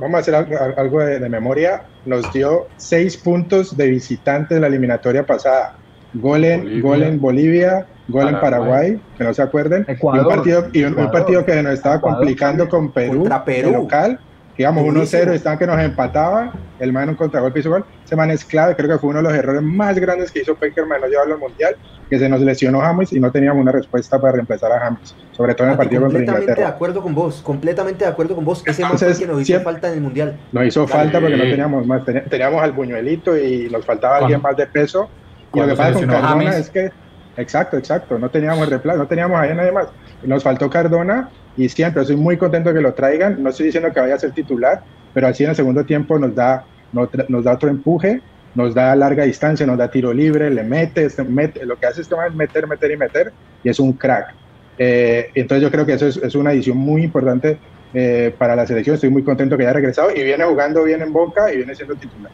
[0.00, 5.24] vamos a hacer algo de, memoria, nos dio seis puntos de visitante en la eliminatoria
[5.24, 5.76] pasada.
[6.12, 6.82] gol en Bolivia.
[6.82, 8.70] gol en Bolivia, gol en Paraguay.
[8.70, 10.20] Paraguay, que no se acuerden, Ecuador.
[10.20, 11.12] y un partido, y un, un Ecuador.
[11.12, 13.70] partido que nos estaba Ecuador complicando con Perú, Contra Perú.
[13.70, 14.20] de local,
[14.56, 15.22] que íbamos Durísimo.
[15.22, 18.30] 1-0 y estaban que nos empataba, el man en un contragolpe hizo gol, ese man
[18.30, 21.06] es clave, creo que fue uno de los errores más grandes que hizo Peckerman no
[21.08, 21.76] llevarlo al Mundial,
[22.08, 25.54] que se nos lesionó James y no teníamos una respuesta para reemplazar a James, sobre
[25.54, 26.68] todo en el Mati, partido contra completamente de Inglaterra.
[26.76, 28.62] acuerdo con vos, completamente de acuerdo con vos.
[28.66, 30.38] Ese man Entonces, el que nos hizo siempre- falta en el mundial.
[30.52, 30.92] Nos hizo Dale.
[30.92, 34.72] falta porque no teníamos más, teníamos al buñuelito y nos faltaba alguien Cuando- más de
[34.72, 35.08] peso.
[35.52, 36.56] Y lo que pasa con Cardona James.
[36.56, 36.90] es que,
[37.36, 39.86] exacto, exacto, no teníamos el reemplazo, no teníamos ahí a nadie más.
[40.22, 43.42] Nos faltó Cardona y siempre estoy muy contento que lo traigan.
[43.42, 44.82] No estoy diciendo que vaya a ser titular,
[45.12, 48.20] pero así en el segundo tiempo nos da, nos, nos da otro empuje,
[48.54, 52.00] nos da larga distancia, nos da tiro libre, le mete, este- mete lo que hace
[52.02, 53.32] este es meter, meter y meter,
[53.62, 54.34] y es un crack.
[54.78, 57.58] Eh, entonces yo creo que eso es, es una edición muy importante
[57.92, 58.94] eh, para la selección.
[58.94, 61.94] Estoy muy contento que haya regresado y viene jugando bien en Boca y viene siendo
[61.94, 62.32] titular.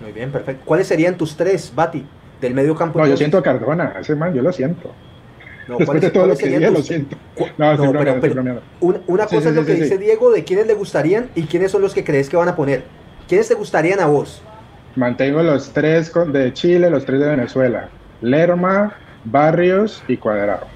[0.00, 0.62] Muy bien, perfecto.
[0.64, 2.04] ¿Cuáles serían tus tres, Bati,
[2.40, 2.98] del medio campo?
[2.98, 4.92] No, yo siento a Cardona, ese man, yo lo siento.
[5.68, 7.16] No, Después ¿cuáles- de todo lo que dije, lo tus- siento.
[7.58, 8.40] No, no, pero- pero
[8.80, 9.98] una, una Sí, cosa sí, es lo sí, que dice.
[9.98, 12.84] Diego de quiénes le gustarían y quiénes son los que crees que van a poner.
[13.28, 14.42] ¿Quiénes te gustarían a vos?
[14.94, 17.88] Mantengo los tres de Chile, los tres de Venezuela.
[18.22, 18.94] Lerma,
[19.24, 20.66] Barrios y Cuadrado.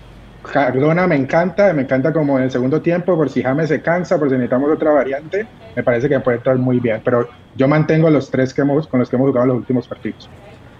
[0.52, 4.18] Cardona me encanta, me encanta como en el segundo tiempo, por si James se cansa,
[4.18, 7.00] por si necesitamos otra variante, me parece que puede estar muy bien.
[7.04, 10.28] Pero yo mantengo los tres que hemos, con los que hemos jugado los últimos partidos.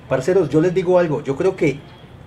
[0.09, 1.23] Parceros, yo les digo algo.
[1.23, 1.79] Yo creo que,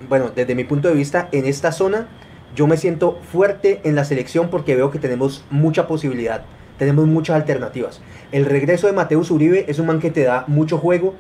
[0.10, 2.08] bueno, desde mi punto de vista, en esta zona,
[2.56, 6.44] yo me siento fuerte en la selección porque veo que tenemos mucha posibilidad.
[6.78, 8.02] Tenemos muchas alternativas.
[8.32, 11.14] El regreso de Mateus Uribe es un man que te da mucho juego.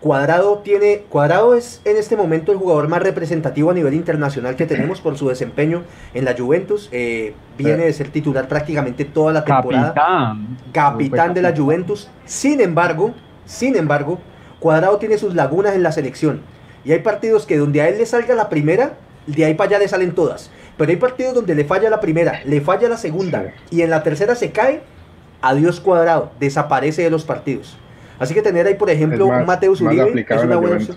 [0.00, 1.04] Cuadrado tiene.
[1.08, 5.16] Cuadrado es en este momento el jugador más representativo a nivel internacional que tenemos por
[5.16, 6.90] su desempeño en la Juventus.
[6.92, 10.58] Eh, viene de ser titular prácticamente toda la temporada Capitán.
[10.72, 11.56] capitán de la.
[11.56, 12.10] Juventus.
[12.26, 13.14] Sin embargo,
[13.46, 14.18] sin embargo,
[14.60, 16.42] Cuadrado tiene sus lagunas en la selección.
[16.84, 18.94] Y hay partidos que donde a él le salga la primera,
[19.26, 20.50] de ahí para allá le salen todas.
[20.76, 24.02] Pero hay partidos donde le falla la primera, le falla la segunda y en la
[24.02, 24.80] tercera se cae,
[25.40, 27.76] adiós Cuadrado, desaparece de los partidos.
[28.18, 30.96] Así que tener ahí, por ejemplo, más- un Mateus Uribe es una, buena opción,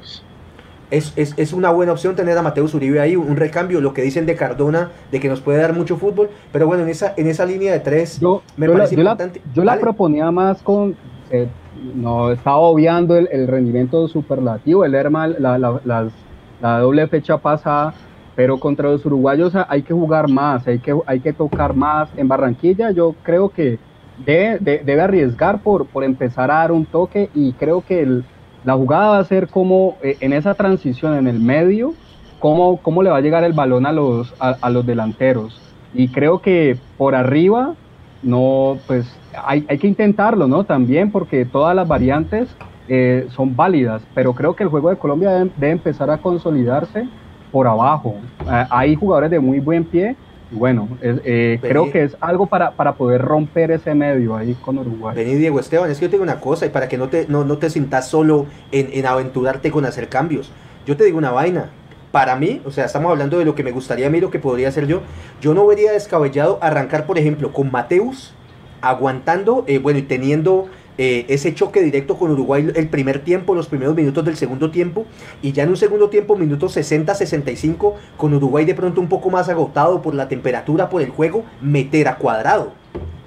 [0.90, 4.02] es, es- es una buena opción tener a Mateus Uribe ahí, un recambio, lo que
[4.02, 6.30] dicen de Cardona, de que nos puede dar mucho fútbol.
[6.52, 9.04] Pero bueno, en esa, en esa línea de tres, Yo, me yo la, parece yo
[9.04, 9.42] la- importante.
[9.54, 10.96] yo la proponía más con.
[11.32, 11.48] eh,
[11.80, 14.86] no estaba obviando el, rendimiento superlativo.
[14.86, 16.14] El Lerma, la, la-
[16.60, 17.98] la doble fecha pasada.
[18.36, 22.14] Pero contra los uruguayos hay que jugar más, hay que, hay que tocar más.
[22.16, 23.82] En Barranquilla, yo creo que
[24.16, 27.32] debe, de- debe arriesgar por, por empezar a dar un toque.
[27.34, 28.26] Y creo que el-
[28.64, 31.98] la jugada va a ser como eh, en esa transición en el medio,
[32.38, 35.64] cómo, cómo le va a llegar el balón a los, a, a los delanteros.
[35.92, 37.78] Y creo que por arriba,
[38.22, 40.64] no, pues hay, hay que intentarlo, ¿no?
[40.64, 42.50] También porque todas las variantes
[42.88, 47.08] eh, son válidas, pero creo que el juego de Colombia debe, debe empezar a consolidarse
[47.52, 48.16] por abajo.
[48.50, 50.16] Eh, hay jugadores de muy buen pie.
[50.52, 54.78] y Bueno, eh, creo que es algo para, para poder romper ese medio ahí con
[54.78, 55.16] Uruguay.
[55.16, 57.26] Vení, Diego Esteban, es que yo te digo una cosa, y para que no te,
[57.28, 60.52] no, no te sintas solo en, en aventurarte con hacer cambios.
[60.86, 61.70] Yo te digo una vaina.
[62.12, 64.40] Para mí, o sea, estamos hablando de lo que me gustaría a mí, lo que
[64.40, 65.02] podría hacer yo.
[65.42, 68.34] Yo no vería descabellado arrancar, por ejemplo, con Mateus,
[68.82, 70.68] aguantando, eh, bueno, y teniendo
[70.98, 75.06] eh, ese choque directo con Uruguay el primer tiempo, los primeros minutos del segundo tiempo,
[75.42, 79.48] y ya en un segundo tiempo, minutos 60-65, con Uruguay de pronto un poco más
[79.50, 82.74] agotado por la temperatura, por el juego, meter a cuadrado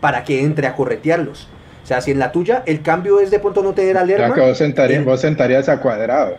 [0.01, 1.49] para que entre a corretearlos.
[1.83, 4.07] O sea, si en la tuya el cambio es de pronto no tener a Ya
[4.07, 5.05] Lerma que vos, sentarías, Bien.
[5.11, 6.37] vos sentarías a Cuadrado.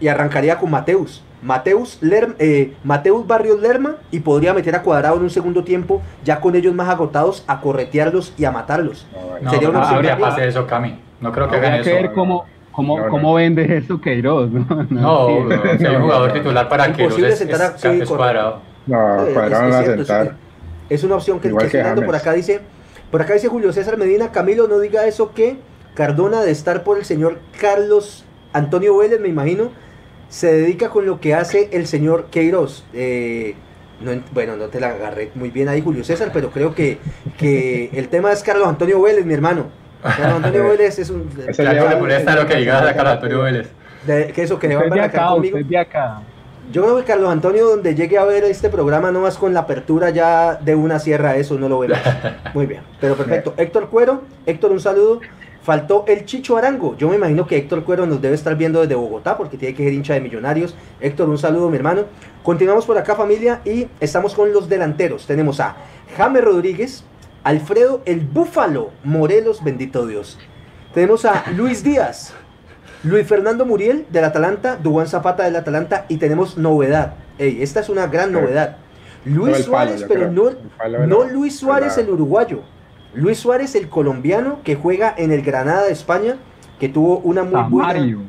[0.00, 1.22] y arrancaría con Mateus.
[1.42, 6.02] Mateus, Lerm- eh, Mateus Barrios Lerma y podría meter a Cuadrado en un segundo tiempo,
[6.24, 9.06] ya con ellos más agotados, a corretearlos y a matarlos.
[9.42, 10.98] No, Sería una no habría pase eso, Cami.
[11.20, 11.84] No creo que hagan eso.
[11.84, 13.10] que ver cómo, cómo, No, no.
[13.10, 14.50] cómo vende eso Queiroz.
[14.50, 17.76] No, No, si hay un jugador titular para que Imposible es, sentar a- es- sí,
[17.88, 18.16] es correcto.
[18.16, 18.58] cuadrado.
[18.86, 20.36] No, Eh, Cuadrado es- no va a sentar.
[20.88, 22.04] Es una opción que, Igual que que estoy dando.
[22.06, 22.60] Por acá dice,
[23.10, 25.56] por acá dice Julio César Medina, Camilo, no diga eso que
[25.94, 29.70] Cardona de estar por el señor Carlos Antonio Vélez, me imagino,
[30.30, 32.84] se dedica con lo que hace el señor Queiroz.
[32.94, 33.54] Eh,
[34.00, 36.96] no en- bueno, no te la agarré muy bien ahí, Julio César, pero creo que,
[37.36, 39.66] que el tema es Carlos Antonio Vélez, mi hermano.
[40.02, 41.24] Carlos Antonio Vélez es un...
[41.24, 43.68] Claro, lleva- le molesta lo que diga a Carlos Antonio Vélez.
[44.06, 45.58] de- que eso, que le va a Usted embarcar acá, conmigo.
[45.58, 46.22] usted acá.
[46.72, 49.60] Yo creo que Carlos Antonio, donde llegue a ver este programa, no más con la
[49.60, 51.98] apertura ya de una sierra, eso no lo vemos.
[52.54, 53.54] Muy bien, pero perfecto.
[53.56, 55.20] Héctor Cuero, Héctor, un saludo.
[55.62, 56.96] Faltó el Chicho Arango.
[56.96, 59.84] Yo me imagino que Héctor Cuero nos debe estar viendo desde Bogotá porque tiene que
[59.84, 60.74] ser hincha de millonarios.
[61.00, 62.04] Héctor, un saludo, mi hermano.
[62.42, 65.26] Continuamos por acá, familia, y estamos con los delanteros.
[65.26, 65.76] Tenemos a
[66.16, 67.04] James Rodríguez,
[67.44, 70.38] Alfredo el Búfalo Morelos, bendito Dios.
[70.94, 72.32] Tenemos a Luis Díaz,
[73.04, 77.14] Luis Fernando Muriel del Atalanta, Dubán Zapata del Atalanta y tenemos novedad.
[77.38, 78.76] Ey, esta es una gran novedad.
[79.24, 80.32] Luis Suárez, pero creo.
[80.32, 82.62] no, no Luis Suárez el uruguayo.
[83.14, 86.36] Luis Suárez el colombiano que juega en el Granada de España,
[86.78, 88.20] que tuvo una muy buena Samario.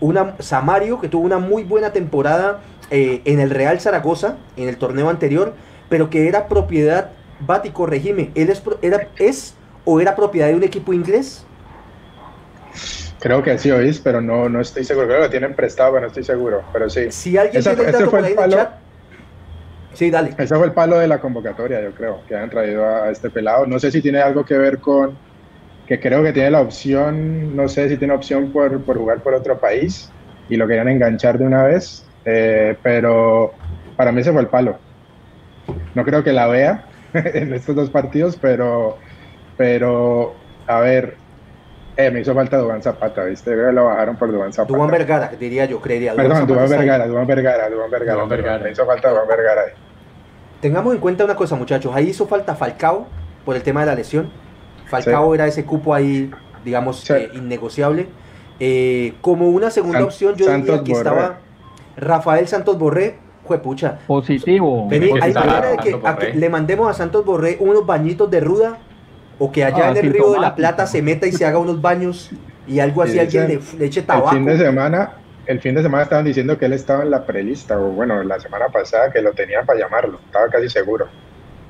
[0.00, 2.60] una Samario que tuvo una muy buena temporada
[2.90, 5.54] eh, en el Real Zaragoza en el torneo anterior,
[5.88, 7.10] pero que era propiedad
[7.40, 9.54] Bati corregime, él es era es
[9.84, 11.44] o era propiedad de un equipo inglés.
[13.18, 15.06] Creo que sí, oís, pero no, no estoy seguro.
[15.06, 16.62] Creo que lo tienen prestado, pero no estoy seguro.
[16.72, 17.06] Pero sí.
[17.10, 18.72] Si alguien tiene el dato por ahí en el chat.
[19.94, 20.34] Sí, dale.
[20.38, 23.66] Ese fue el palo de la convocatoria, yo creo, que han traído a, este pelado.
[23.66, 25.18] No sé si tiene algo que ver con
[25.86, 29.34] que creo que tiene la opción, no sé si tiene opción por, por jugar por
[29.34, 30.08] otro país
[30.48, 33.52] y lo querían enganchar de una vez, eh, pero
[33.96, 34.80] para mí ese fue el palo.
[35.94, 38.98] No creo que la vea en estos dos partidos, pero,
[39.56, 40.34] pero
[40.66, 41.21] a ver,
[41.96, 43.52] eh, me hizo falta Dubán Zapata, ¿viste?
[43.52, 44.72] Creo que lo bajaron por Dubán Zapata.
[44.74, 46.14] Dubán Vergara, diría yo, creería.
[46.14, 46.68] Perdón, Dubán.
[46.68, 47.90] Vergara, Dubán Vergara, Dubán
[48.28, 48.58] Vergara.
[48.64, 49.72] Me hizo falta Dubán Vergara ahí.
[50.60, 51.92] Tengamos en cuenta una cosa, muchachos.
[51.94, 53.06] Ahí hizo falta Falcao
[53.44, 54.30] por el tema de la lesión.
[54.86, 56.30] Falcao era ese cupo ahí,
[56.64, 57.12] digamos, Sí.
[57.14, 58.06] eh, innegociable.
[58.60, 61.08] Eh, como una segunda San- opción, yo diría Santos que Borré.
[61.10, 61.38] estaba
[61.96, 63.18] Rafael Santos Borré.
[63.44, 63.98] Juepucha.
[64.06, 64.88] Positivo.
[64.88, 66.38] Vení, hay está manera de que, Santos a que Borré.
[66.38, 68.78] le mandemos a Santos Borré unos bañitos de ruda
[69.44, 70.54] o que allá Ah, en el río de la.
[70.54, 72.30] Plata se meta y se haga unos baños
[72.66, 74.28] y algo así, Sí, alguien le, eche El tabaco.
[74.30, 75.10] fin de semana,
[75.46, 78.38] el fin de semana estaban diciendo que él estaba en la prelista, o bueno, la
[78.38, 81.06] semana pasada que lo tenían para llamarlo, estaba casi seguro.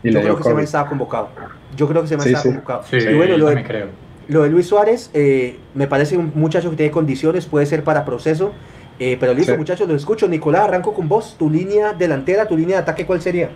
[0.02, 0.64] Y Yo le creo dio que man COVID.
[0.64, 1.28] estaba convocado.
[1.74, 2.48] Yo creo que ese man Sí, estaba sí.
[2.50, 2.82] convocado.
[2.90, 3.86] Sí, y bueno, yo lo de, creo.
[4.28, 8.04] Lo de Luis Suárez, eh, me parece un muchacho que tiene condiciones, puede ser para
[8.04, 8.52] proceso.
[8.98, 9.58] eh, pero listo, Sí.
[9.58, 10.28] muchachos, lo escucho.
[10.28, 11.34] Nicolás, arranco con vos.
[11.38, 13.48] Tu línea delantera, tu línea de ataque, ¿cuál sería?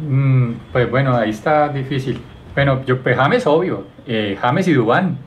[0.00, 2.20] Mm, pues bueno, ahí está difícil.
[2.56, 3.84] Bueno, yo, pues James, obvio.
[4.08, 5.18] Eh, James y Dubán.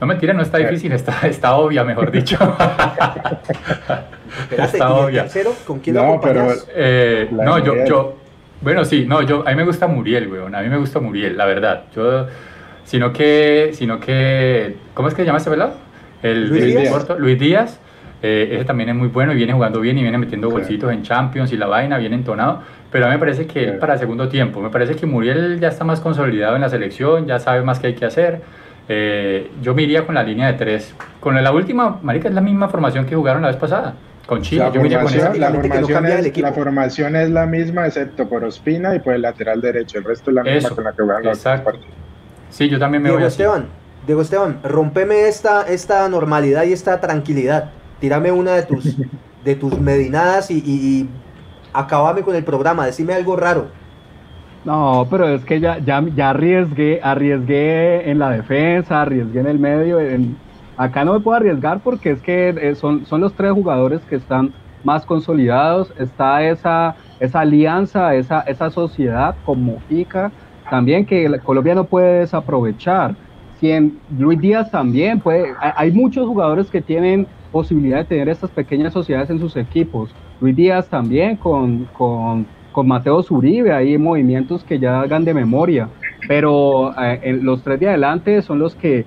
[0.00, 2.36] No mentira, no está difícil, está, está obvia, mejor dicho.
[4.40, 5.22] Espérate, Está obvia.
[5.22, 6.68] tercero, ¿con quién lo No, pero acompañas?
[6.74, 8.16] Eh, no, yo, yo,
[8.60, 11.36] bueno, sí, no, yo, a mí me gusta Muriel, weón, a mí me gusta Muriel,
[11.38, 11.84] la verdad.
[11.94, 12.26] Yo,
[12.84, 15.74] sino que, sino que, ¿cómo es que se llama ese pelado?
[16.22, 16.90] El Luis el Díaz.
[16.92, 17.80] corto, Luis Díaz.
[18.22, 20.52] eh, ese también es muy bueno y viene jugando bien y viene metiendo Sí.
[20.52, 22.62] golcitos en Champions y la vaina, bien entonado.
[22.96, 25.60] Pero a mí me parece que él para el segundo tiempo, me parece que Muriel
[25.60, 28.40] ya está más consolidado en la selección, ya sabe más qué hay que hacer.
[28.88, 30.94] Eh, yo me iría con la línea de tres.
[31.20, 33.96] Con la última, marica, es la misma formación que jugaron la vez pasada.
[34.26, 35.30] Con Chile, La yo me iría con esa.
[35.30, 39.12] formación, la, no formación es, la formación es la misma, excepto por Ospina y por
[39.12, 39.98] el lateral derecho.
[39.98, 41.64] El resto es la misma Eso, con la que jugaron los exacto.
[41.72, 41.94] partidos.
[42.48, 43.42] Sí, yo también me voy Diego así.
[43.42, 43.66] Esteban,
[44.06, 47.72] Diego Esteban, rompeme esta, esta normalidad y esta tranquilidad.
[48.00, 48.96] Tírame una de tus,
[49.44, 51.08] de tus medinadas y, y, y
[51.78, 52.86] acabame con el programa.
[52.86, 53.66] Decime algo raro.
[54.64, 59.58] No, pero es que ya, ya, ya arriesgué, arriesgué en la defensa, arriesgué en el
[59.58, 59.98] medio.
[60.76, 64.16] acá no me puedo arriesgar porque es que eh, son, son los tres jugadores que
[64.16, 64.52] están
[64.82, 65.92] más consolidados.
[65.98, 70.32] Está esa, esa alianza, esa, esa sociedad con Mojica
[70.70, 73.14] también que Colombia no puede desaprovechar.
[73.60, 78.50] Si en Luis Díaz también puede, hay muchos jugadores que tienen posibilidad de tener estas
[78.50, 80.10] pequeñas sociedades en sus equipos.
[80.40, 85.88] Luis Díaz también con, con, con Mateo Zuribe, hay movimientos que ya hagan de memoria,
[86.28, 89.04] pero eh, en los tres de adelante son los que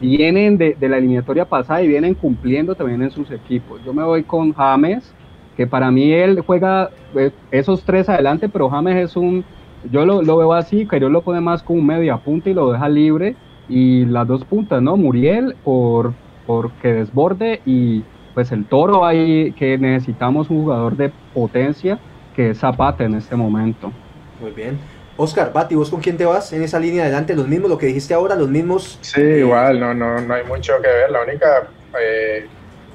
[0.00, 3.80] vienen de, de la eliminatoria pasada y vienen cumpliendo también en sus equipos.
[3.84, 5.12] Yo me voy con James,
[5.56, 9.44] que para mí él juega eh, esos tres adelante, pero James es un,
[9.90, 12.54] yo lo, lo veo así, que yo lo pone más como un media punta y
[12.54, 13.34] lo deja libre,
[13.68, 14.96] y las dos puntas, ¿no?
[14.96, 16.14] Muriel por,
[16.46, 18.02] por que desborde y
[18.34, 21.98] pues el toro ahí que necesitamos un jugador de potencia
[22.34, 23.92] que es Zapata en este momento.
[24.40, 24.78] Muy bien.
[25.16, 27.34] Oscar, Bati, ¿vos con quién te vas en esa línea adelante?
[27.34, 28.98] Los mismos, lo que dijiste ahora, los mismos.
[29.02, 31.10] Sí, eh, igual, no, no, no hay mucho que ver.
[31.10, 31.68] La única,
[32.00, 32.46] eh,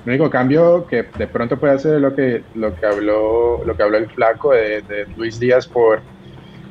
[0.06, 3.78] el único cambio que de pronto puede hacer es lo que, lo que habló, lo
[3.78, 6.02] que habló el flaco de, de Luis Díaz por,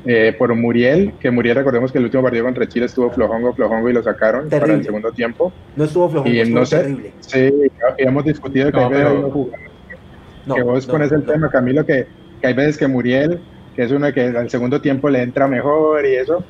[0.05, 3.89] eh, por Muriel, que Muriel, recordemos que el último partido contra Chile estuvo flojongo, flojongo
[3.89, 4.79] y lo sacaron para Terrible.
[4.79, 5.51] el segundo tiempo.
[5.75, 7.11] No estuvo flojo, Y estuvo no sé, terrible.
[7.21, 7.51] sí,
[7.97, 9.49] hemos discutido que No, hay veces pero-
[10.45, 11.31] No, que vos no, pones el no.
[11.31, 12.05] tema, Camilo, que,
[12.39, 13.39] que hay veces que Muriel,
[13.75, 16.43] que es uno que al segundo tiempo le entra mejor y eso,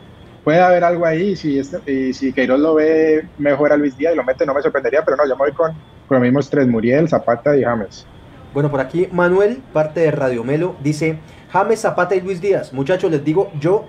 [0.43, 3.97] puede haber algo ahí, y si, este- y si Queiroz lo ve mejor a Luis
[3.97, 5.71] Díaz y lo mete, no me sorprendería, pero no, yo me voy con,
[6.07, 8.05] con los mismos tres, Muriel, Zapata y James.
[8.53, 11.17] Bueno, por aquí Manuel, parte de Radio Melo, dice
[11.55, 12.73] James Zapata y Luis Díaz.
[12.73, 13.85] Muchachos, les digo, yo,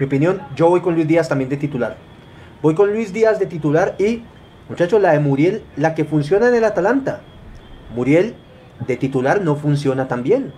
[0.00, 1.98] mi opinión, yo voy con Luis Díaz también de titular.
[2.62, 4.22] Voy con Luis Díaz de titular y,
[4.70, 7.20] muchachos, la de Muriel, la que funciona en el Atalanta.
[7.94, 8.34] Muriel
[8.86, 10.54] de titular no funciona tan bien.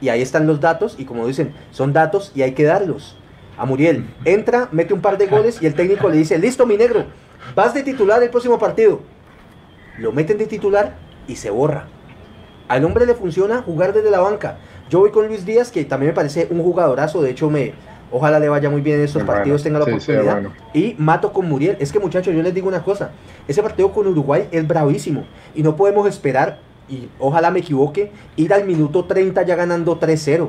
[0.00, 3.18] Y ahí están los datos, y como dicen, son datos y hay que darlos.
[3.56, 6.76] A Muriel, entra, mete un par de goles y el técnico le dice, listo mi
[6.76, 7.06] negro,
[7.56, 9.00] vas de titular el próximo partido.
[9.98, 10.94] lo meten de titular
[11.26, 11.88] y se borra.
[12.68, 14.58] Al hombre le funciona jugar desde la banca.
[14.88, 17.74] Yo voy con Luis Díaz, que también me parece un jugadorazo, de hecho me,
[18.10, 20.42] ojalá le vaya muy bien en estos partidos, tenga la oportunidad.
[20.72, 21.76] Y mato con Muriel.
[21.78, 23.10] Es que muchachos, yo les digo una cosa,
[23.46, 25.24] ese partido con Uruguay es bravísimo
[25.54, 26.58] y no podemos esperar,
[26.88, 30.48] y ojalá me equivoque, ir al minuto 30 ya ganando 3-0.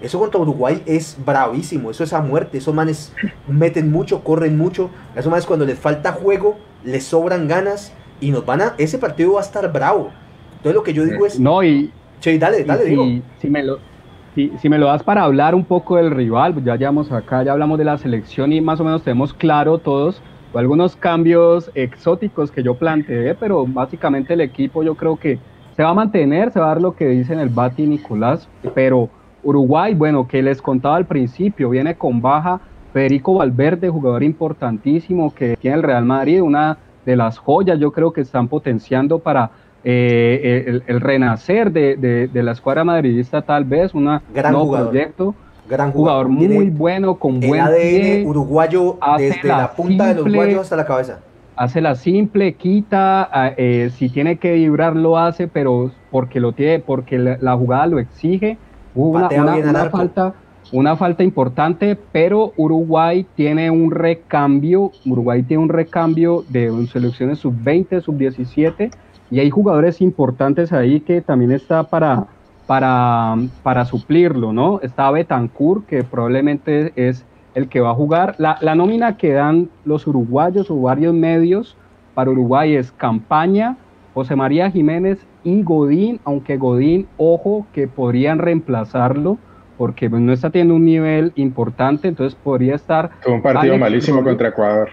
[0.00, 3.12] Eso contra Uruguay es bravísimo, eso es a muerte, esos manes
[3.48, 8.44] meten mucho, corren mucho, esos manes cuando les falta juego, les sobran ganas y nos
[8.44, 10.10] van a, ese partido va a estar bravo.
[10.56, 11.40] Entonces lo que yo digo es...
[11.40, 11.92] No, y...
[12.24, 13.04] Che, dale, dale, digo.
[13.36, 13.78] Si me lo,
[14.34, 17.42] si, si, me lo das para hablar un poco del rival, pues ya llevamos acá,
[17.42, 20.22] ya hablamos de la selección y más o menos tenemos claro todos
[20.54, 25.38] algunos cambios exóticos que yo planteé, pero básicamente el equipo yo creo que
[25.76, 28.48] se va a mantener, se va a dar lo que dice en el Bati Nicolás,
[28.74, 29.10] pero
[29.42, 32.58] Uruguay, bueno, que les contaba al principio, viene con baja
[32.94, 38.14] Federico Valverde, jugador importantísimo que tiene el Real Madrid, una de las joyas yo creo
[38.14, 39.50] que están potenciando para
[39.86, 45.34] eh, el, renacer de, la escuadra madridista tal vez, un nuevo proyecto.
[45.68, 50.76] Gran jugador, muy bueno, con buen ADN uruguayo desde la, punta de los guayos hasta
[50.76, 51.20] la cabeza.
[51.56, 56.52] Hace la simple, quita, ah, eh, si tiene que vibrar lo hace, pero porque lo
[56.52, 58.58] tiene, porque la, jugada lo exige.
[58.94, 60.34] Hubo una, falta,
[60.72, 68.02] una falta importante, pero Uruguay tiene un recambio, Uruguay tiene un recambio de selecciones sub-20,
[68.02, 68.90] sub-17
[69.34, 72.26] y hay jugadores importantes ahí que también está para,
[72.68, 74.78] para, para suplirlo, ¿no?
[74.80, 77.26] Está Betancourt, que probablemente es
[77.56, 78.36] el que va a jugar.
[78.38, 81.76] La, la nómina que dan los uruguayos o varios medios
[82.14, 83.76] para Uruguay es Campaña,
[84.14, 89.38] José María Jiménez y Godín, aunque Godín, ojo, que podrían reemplazarlo
[89.76, 93.10] porque no está teniendo un nivel importante, entonces podría estar...
[93.26, 94.90] un partido malísimo contra Ecuador.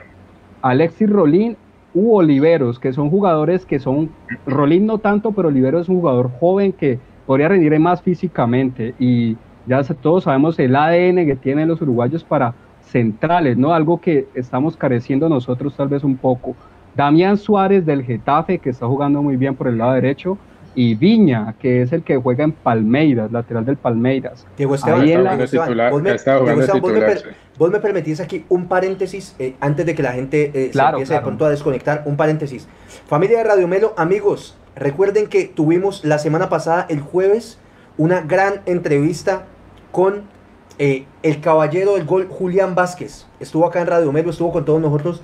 [0.63, 1.57] Alexis Rolín
[1.93, 4.09] u Oliveros, que son jugadores que son,
[4.45, 9.37] Rolín no tanto, pero Oliveros es un jugador joven que podría rendir más físicamente y
[9.67, 13.73] ya todos sabemos el ADN que tienen los uruguayos para centrales, ¿no?
[13.73, 16.55] Algo que estamos careciendo nosotros tal vez un poco.
[16.95, 20.37] Damián Suárez del Getafe, que está jugando muy bien por el lado derecho,
[20.76, 24.45] y Viña, que es el que juega en Palmeiras, lateral del Palmeiras.
[24.57, 25.05] Diego Esteban,
[27.57, 31.13] vos, me, permitís aquí un paréntesis eh, antes de que la gente eh, se empiece
[31.13, 32.03] de pronto a desconectar.
[32.05, 32.67] Un paréntesis.
[33.07, 37.59] Familia de Radio Melo, amigos, recuerden que tuvimos la semana pasada, el jueves,
[37.97, 39.45] una gran entrevista
[39.91, 40.24] con
[40.80, 43.28] eh, el caballero del gol, Julián Vázquez.
[43.39, 45.22] Estuvo acá en Radio Melo, estuvo con todos nosotros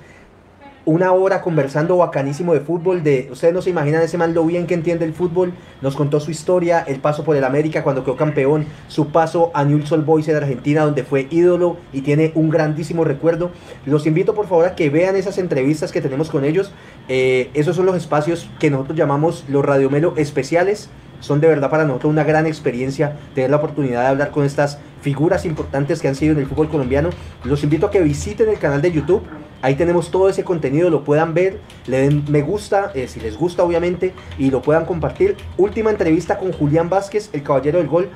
[0.88, 4.66] una hora conversando bacanísimo de fútbol, de ustedes no se imaginan ese man lo bien
[4.66, 8.16] que entiende el fútbol, nos contó su historia, el paso por el América cuando quedó
[8.16, 12.48] campeón, su paso a Newell's Old Boys en Argentina donde fue ídolo y tiene un
[12.48, 13.50] grandísimo recuerdo.
[13.84, 16.72] Los invito por favor a que vean esas entrevistas que tenemos con ellos.
[17.08, 20.88] Eh, esos son los espacios que nosotros llamamos los Radiomelo especiales.
[21.20, 24.78] Son de verdad para nosotros una gran experiencia tener la oportunidad de hablar con estas
[25.02, 27.10] figuras importantes que han sido en el fútbol colombiano.
[27.44, 29.22] Los invito a que visiten el canal de YouTube
[29.60, 33.36] Ahí tenemos todo ese contenido, lo puedan ver, le den me gusta, eh, si les
[33.36, 35.36] gusta obviamente, y lo puedan compartir.
[35.56, 38.08] Última entrevista con Julián Vázquez, el caballero del gol.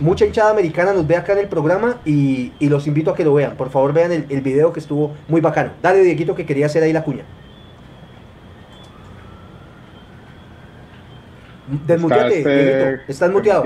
[0.00, 3.34] Mucha hinchada americana nos ve acá en el programa y, los invito a que lo
[3.34, 3.56] vean.
[3.56, 5.70] Por favor vean el, video que estuvo muy bacano.
[5.82, 7.24] Dale, Dieguito, que quería hacer ahí la cuña.
[11.86, 13.02] Desmuteate, Dieguito.
[13.08, 13.64] Estás muteado.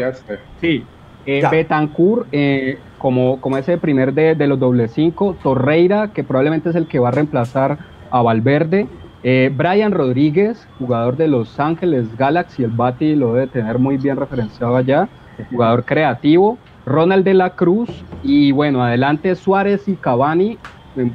[0.60, 0.84] Sí.
[1.26, 6.68] Eh, Betancourt, eh, como, como ese primer de, de, los doble cinco, Torreira, que probablemente
[6.68, 7.78] es el que va a reemplazar
[8.10, 8.86] a Valverde,
[9.22, 14.18] eh, Brian Rodríguez, jugador de Los Ángeles Galaxy, el Bati lo debe tener muy bien
[14.18, 15.08] referenciado allá,
[15.50, 17.88] jugador creativo, Ronald de la Cruz,
[18.22, 20.58] y bueno, adelante Suárez y Cavani,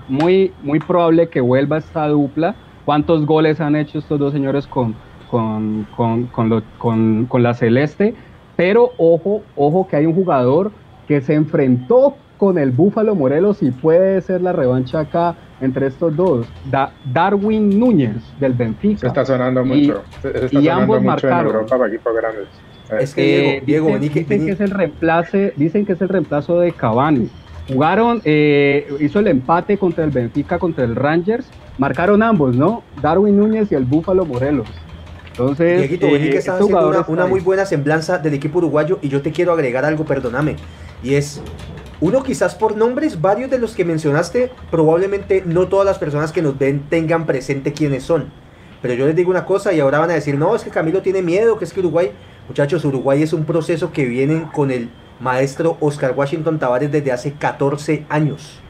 [0.07, 2.55] muy, muy probable que vuelva esta dupla.
[2.83, 4.95] ¿Cuántos goles han hecho estos dos señores con,
[5.29, 5.85] con,
[6.31, 8.15] con, con la Celeste?
[8.55, 10.71] Pero ojo, ojo que hay un jugador
[11.07, 16.15] que se enfrentó con el Búfalo Morelos y puede ser la revancha acá entre estos
[16.15, 16.47] dos.
[17.13, 18.99] Darwin Núñez del Benfica.
[18.99, 20.03] Se está sonando mucho.
[20.51, 21.39] y ambos marcaron.
[21.39, 22.47] En Europa para equipos grandes.
[22.99, 26.71] Es que Diego, eh, dicen, que es el reemplace, dicen que es el reemplazo de
[26.71, 27.29] Cavani.
[27.67, 31.49] Jugaron, eh, hizo el empate contra el Benfica, contra el Rangers.
[31.79, 32.83] Marcaron ambos, ¿no?
[33.01, 34.67] Darwin Núñez y el Búfalo Morelos.
[35.37, 39.21] Entonces, Dieguito, eh, que estás haciendo una, muy buena semblanza del equipo uruguayo y yo
[39.21, 40.55] te quiero agregar algo, perdóname.
[41.03, 41.41] Y es,
[41.99, 46.41] uno quizás por nombres, varios de los que mencionaste, probablemente no todas las personas que
[46.41, 48.31] nos ven tengan presente quiénes son.
[48.81, 51.01] Pero yo les digo una cosa y ahora van a decir, no, es que Camilo
[51.01, 52.11] tiene miedo, que es que Uruguay,
[52.47, 57.33] muchachos, Uruguay es un proceso que vienen con el maestro Oscar Washington Tavares desde hace
[57.33, 58.61] 14 años.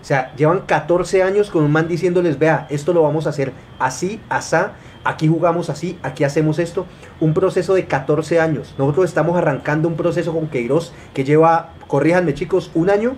[0.00, 3.52] O sea, llevan 14 años con un man diciéndoles, vea, esto lo vamos a hacer
[3.78, 4.74] así, asá,
[5.06, 6.86] aquí jugamos así, aquí hacemos esto.
[7.20, 8.74] Un proceso de 14 años.
[8.78, 13.14] Nosotros estamos arrancando un proceso con Queiroz que lleva, corríjanme chicos, un año.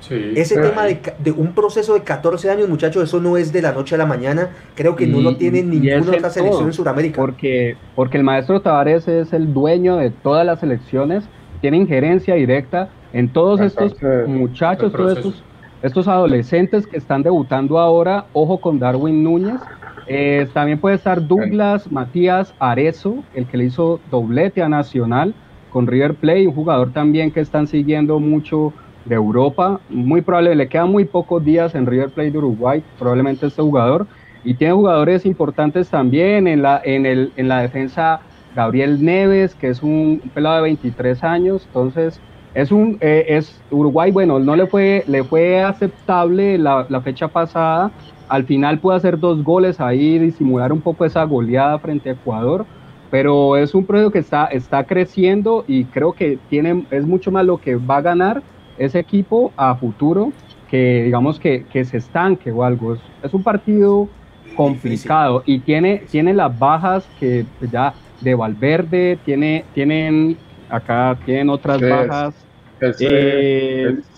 [0.00, 0.32] Sí.
[0.36, 3.96] Ese tema de, un proceso de 14 años, muchachos, eso no es de la noche
[3.96, 4.50] a la mañana.
[4.74, 7.16] Creo que no lo tiene ninguna otra selección todo, en Sudamérica.
[7.16, 11.24] Porque, porque el maestro Tavares es el dueño de todas las selecciones,
[11.60, 13.96] tiene injerencia directa en todos estos
[14.28, 15.42] muchachos, todos estos,
[15.82, 18.26] estos adolescentes que están debutando ahora.
[18.32, 19.60] Ojo con Darwin Núñez.
[20.08, 25.34] Eh, también puede estar Douglas Matías Arezo, el que le hizo doblete a Nacional
[25.70, 28.72] con River Plate, un jugador también que están siguiendo mucho
[29.04, 29.80] de Europa.
[29.88, 34.06] Muy probable, le quedan muy pocos días en River Plate de Uruguay, probablemente este jugador.
[34.44, 38.20] Y tiene jugadores importantes también en la, en el, en la defensa.
[38.54, 42.22] Gabriel Neves, que es un pelado de 23 años, entonces
[42.54, 47.28] es un eh, es Uruguay, bueno, no le fue le fue aceptable la, la fecha
[47.28, 47.92] pasada.
[48.28, 52.68] Al final pudo hacer dos goles ahí, disimular un poco esa goleada frente a Ecuador,
[53.08, 57.44] pero es un proyecto que está, está creciendo y creo que tiene, es mucho más
[57.46, 58.44] lo que va a ganar
[58.76, 62.94] ese equipo a futuro que digamos que, que se estanque o algo.
[62.94, 64.12] Es, es un partido
[64.52, 71.86] complicado y tiene, tiene las bajas que ya de Valverde, tiene, tienen acá tienen otras
[71.86, 72.46] bajas.
[72.80, 73.44] Es, eh,
[73.82, 74.15] es-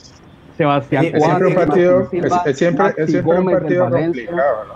[0.59, 3.45] Sebastián es es siempre un partido, Martín es, Silva, es siempre, Maxi es siempre un
[3.45, 4.75] Gómez del partido complicado, ¿no?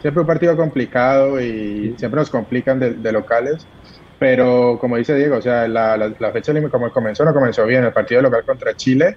[0.00, 3.66] Siempre un partido complicado y siempre nos complican de, de locales.
[4.18, 7.66] Pero como dice Diego, o sea, la, la, la fecha límite, como comenzó, no comenzó
[7.66, 7.84] bien.
[7.84, 9.16] El partido local contra Chile,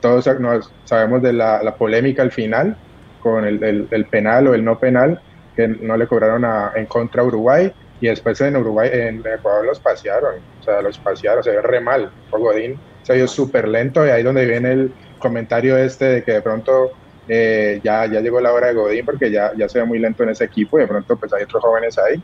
[0.00, 2.76] todos nos sabemos de la, la polémica al final
[3.20, 5.20] con el, el, el penal o el no penal
[5.56, 9.66] que no le cobraron a, en contra a Uruguay y después en Uruguay, en Ecuador
[9.66, 12.10] los pasearon, o sea, los pasearon, se ve re mal.
[12.30, 16.42] Godín se vio súper lento y ahí donde viene el comentario este de que de
[16.42, 16.92] pronto
[17.28, 20.22] eh, ya, ya llegó la hora de Godín porque ya, ya se ve muy lento
[20.22, 22.22] en ese equipo y de pronto pues hay otros jóvenes ahí.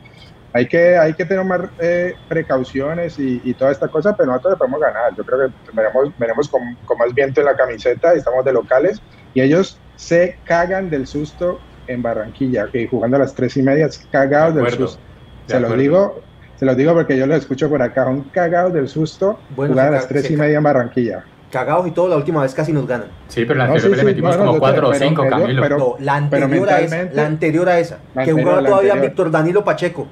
[0.53, 4.53] Hay que, hay que tener más eh, precauciones y, y, toda esta cosa, pero nosotros
[4.53, 5.13] le podemos ganar.
[5.15, 8.53] Yo creo que veremos, veremos con, con más viento en la camiseta y estamos de
[8.53, 9.01] locales
[9.33, 13.89] y ellos se cagan del susto en Barranquilla, que jugando a las tres y media,
[14.11, 15.03] cagados De del acuerdo, susto.
[15.47, 16.21] de Se los digo,
[16.55, 19.89] se los digo porque yo los escucho por acá, son cagados del susto Bueno, jugar
[19.89, 21.25] a las tres y media en Barranquilla.
[21.55, 23.07] Cagados y todo, la última vez casi nos ganan.
[23.29, 25.23] Sí, pero la No, anterior sí, le metimos como yo 4 o sé, pero 5,
[25.23, 25.61] ellos- Camilo.
[25.61, 28.95] pero- no, la pero anterior a esa, la anterior a esa, La que jugaba todavía.
[28.95, 30.05] Víctor Danilo Pacheco.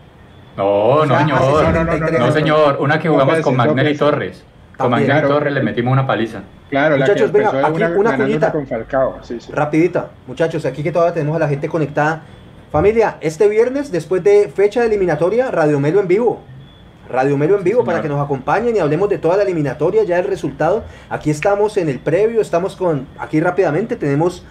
[0.55, 1.41] No, O no, señor.
[1.41, 2.77] No, 73 señor.
[2.79, 3.97] Una que jugamos con Magnelli.
[3.97, 4.43] Torres.
[4.77, 4.89] Con.
[4.91, 5.27] Magnelli Claro.
[5.27, 6.43] Torres le metimos una paliza.
[6.69, 8.51] Claro, Muchachos, la que venga, aquí una, cuñita.
[8.53, 9.17] con Falcao.
[9.21, 9.51] Sí, sí.
[9.51, 12.21] Rapidita, muchachos, aquí que todavía tenemos a la gente conectada.
[12.71, 16.41] Familia, este viernes, después de fecha de eliminatoria, Radio Melo en vivo.
[17.13, 20.17] Radio Melo en vivo para que nos acompañen y hablemos de toda la eliminatoria, ya
[20.17, 20.83] el resultado.
[21.11, 24.43] Aquí estamos en el previo, estamos con, aquí rápidamente, tenemos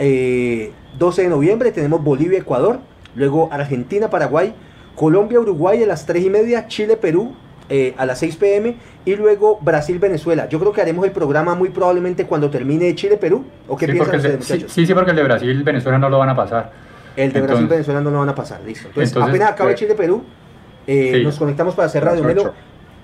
[0.00, 2.80] eh, 12 de noviembre, tenemos Bolivia, Ecuador,
[3.14, 4.52] luego Argentina, Paraguay,
[4.96, 7.36] Colombia, Uruguay a las 3 y media, Chile, Perú
[7.68, 10.48] eh, a las 6 pm y luego Brasil, Venezuela.
[10.48, 13.44] Yo creo que haremos el programa muy probablemente cuando termine Chile, Perú.
[13.68, 14.72] ¿O qué Sí piensan ustedes, muchachos?
[14.72, 16.72] sí, sí, porque el de Brasil, Venezuela no lo van a pasar.
[17.14, 18.88] El de Brasil Entonces- Venezuela no lo van a pasar, listo.
[18.88, 20.24] Entonces, Entonces, apenas acabe eh, Chile Perú,
[20.88, 21.24] eh, sí.
[21.24, 22.52] nos conectamos para hacer Radio Melo.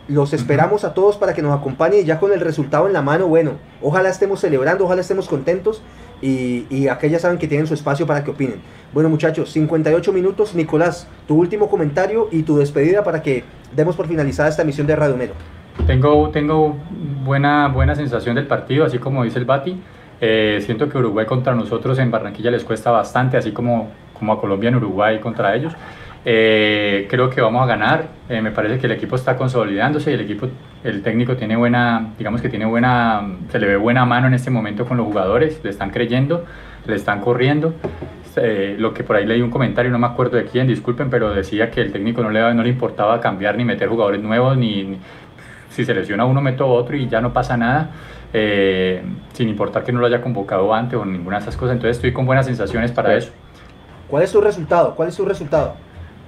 [0.08, 3.26] Los esperamos a todos para que nos acompañen ya con el resultado en la mano,
[3.26, 5.80] bueno, ojalá estemos celebrando, ojalá estemos contentos
[6.20, 8.60] y, y acá ya saben que tienen su espacio para que opinen.
[8.92, 10.54] Bueno muchachos, 58 minutos.
[10.54, 14.96] Nicolás, tu último comentario y tu despedida para que demos por finalizada esta emisión de
[14.96, 15.34] Radio Melo.
[15.86, 16.76] Tengo, tengo
[17.24, 19.80] buena, buena sensación del partido, así como dice el Bati.
[20.20, 24.40] Eh, siento que Uruguay contra nosotros en Barranquilla les cuesta bastante, así como, como a
[24.40, 25.74] Colombia en Uruguay contra ellos.
[26.26, 28.06] Eh, creo que vamos a ganar.
[28.28, 30.48] Eh, me parece que el equipo está consolidándose y el equipo,
[30.82, 34.50] el técnico tiene buena, digamos que tiene buena, se le ve buena mano en este
[34.50, 35.60] momento con los jugadores.
[35.62, 36.44] Le están creyendo,
[36.86, 37.74] le están corriendo.
[38.36, 41.32] Eh, lo que por ahí leí un comentario, no me acuerdo de quién, disculpen, pero
[41.32, 44.82] decía que el técnico no le, no le importaba cambiar ni meter jugadores nuevos ni,
[44.82, 44.98] ni-
[45.70, 47.90] si se lesiona uno meto otro y ya no pasa nada,
[49.32, 51.74] sin importar que no lo haya convocado antes o ninguna de esas cosas.
[51.74, 53.18] Entonces estoy con buenas sensaciones para Sí.
[53.18, 53.32] eso.
[54.08, 54.94] ¿Cuál es tu resultado?
[54.94, 55.74] ¿Cuál es tu resultado?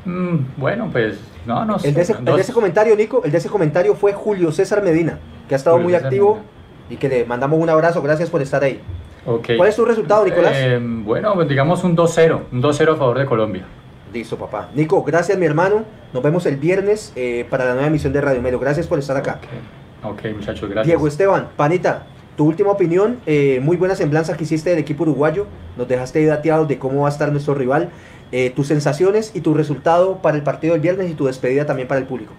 [0.06, 1.88] Mm, bueno, pues no, no sé.
[1.88, 4.82] El de, ese, el de ese comentario, Nico, el de ese comentario fue Julio César
[4.82, 6.50] Medina, que ha estado Julio muy César activo Medina.
[6.90, 8.00] y que le mandamos un abrazo.
[8.02, 8.80] Gracias por estar ahí.
[9.26, 9.50] Ok.
[9.56, 10.52] ¿Cuál es tu resultado, Nicolás?
[10.54, 13.64] Eh, bueno, pues digamos un 2-0, un 2-0 a favor de Colombia.
[14.12, 14.68] Listo, papá.
[14.74, 15.84] Nico, gracias, mi hermano.
[16.14, 18.58] Nos vemos el viernes eh, para la nueva emisión de Radio Melo.
[18.60, 19.40] Gracias por estar acá.
[20.04, 20.86] Ok, Ok, muchachos, gracias.
[20.86, 23.18] Diego Esteban, panita, tu última opinión.
[23.26, 25.46] eh, muy buena semblanza que hiciste del equipo uruguayo.
[25.76, 27.88] Nos dejaste dateados de cómo va a estar nuestro rival.
[28.32, 31.86] Eh, tus sensaciones y tu resultado para el partido del viernes y tu despedida también
[31.86, 32.32] para el público.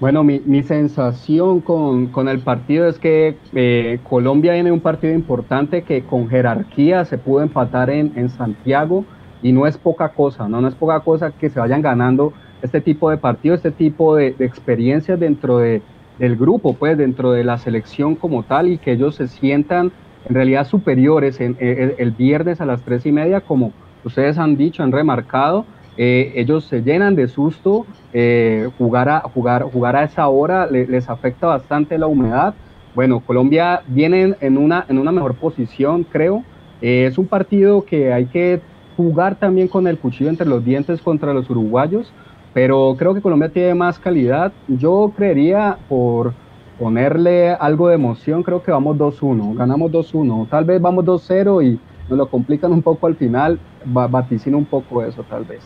[0.00, 5.14] Bueno, mi, mi sensación con, con el partido es que eh, Colombia viene un partido
[5.14, 9.04] importante que con jerarquía se pudo empatar en, en Santiago.
[9.42, 10.60] y no es poca cosa, ¿no?
[10.60, 14.34] no es poca cosa que se vayan ganando este tipo de partidos, este tipo de,
[14.38, 15.82] experiencias dentro de,
[16.18, 19.92] del grupo, pues dentro de la selección como tal y que ellos se sientan
[20.28, 23.72] en realidad superiores en, el viernes a las tres y media, como
[24.04, 25.64] ustedes han dicho, han remarcado,
[25.96, 32.06] eh, ellos se llenan de susto, eh, jugar, a, esa hora les afecta bastante la
[32.06, 32.54] humedad.
[32.94, 36.44] Bueno, Colombia viene en una, en una mejor posición, creo.
[36.80, 38.60] Eh, es un partido que hay que
[38.96, 42.12] jugar también con el cuchillo entre los dientes contra los uruguayos,
[42.52, 44.52] pero creo que Colombia tiene más calidad.
[44.68, 46.34] Yo creería, por
[46.78, 51.78] ponerle algo de emoción, creo que vamos 2-1, ganamos 2-1, tal vez vamos 2-0 y
[52.08, 55.62] nos lo complican un poco al final, vaticino un poco eso tal vez.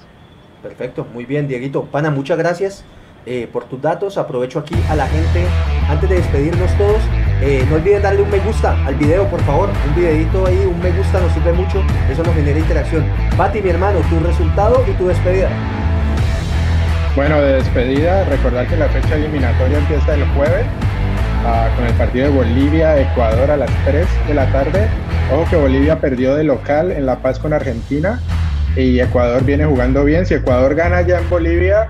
[0.63, 1.85] Perfecto, muy bien, Dieguito.
[1.85, 2.85] Pana, muchas gracias
[3.25, 4.19] eh, por tus datos.
[4.19, 5.45] Aprovecho aquí a la gente,
[5.89, 7.01] antes de despedirnos todos,
[7.43, 9.69] eh, no olviden darle un me gusta al video, por favor.
[9.89, 13.05] Un videito ahí, un me gusta nos sirve mucho, eso nos genera interacción.
[13.37, 15.51] Pati, mi hermano, tu resultado y tu despedida.
[17.17, 20.67] Bueno, de despedida, recordar que la fecha eliminatoria empieza el jueves
[21.47, 24.89] ah, con el partido de Bolivia-Ecuador a las 3 de la tarde.
[25.33, 28.21] Ojo que Bolivia perdió de local en La Paz con Argentina
[28.77, 30.25] y Ecuador viene jugando bien.
[30.25, 31.87] Si Ecuador gana ya en Bolivia,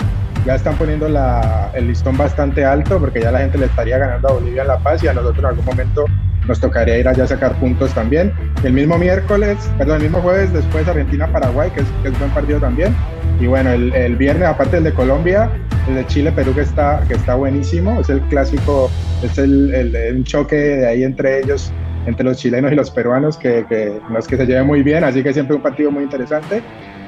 [0.47, 4.33] ya están poniendo el listón bastante alto porque ya la gente le estaría ganando a
[4.33, 6.07] Bolivia en La Paz y a nosotros en algún momento
[6.47, 8.33] nos tocaría ir allá a sacar puntos también.
[8.63, 12.61] El mismo miércoles, perdón, el mismo jueves después Argentina-Paraguay, que es, que es buen partido
[12.61, 12.95] también.
[13.41, 15.51] Y bueno, el, viernes, aparte del de Colombia,
[15.89, 18.91] el de Chile-Perú que está, que buenísimo, es el clásico,
[19.23, 21.71] es el, el, choque de ahí entre ellos,
[22.07, 25.05] entre los chilenos y los peruanos, que, que no es que se lleve muy bien,
[25.05, 26.63] así que siempre un partido muy interesante.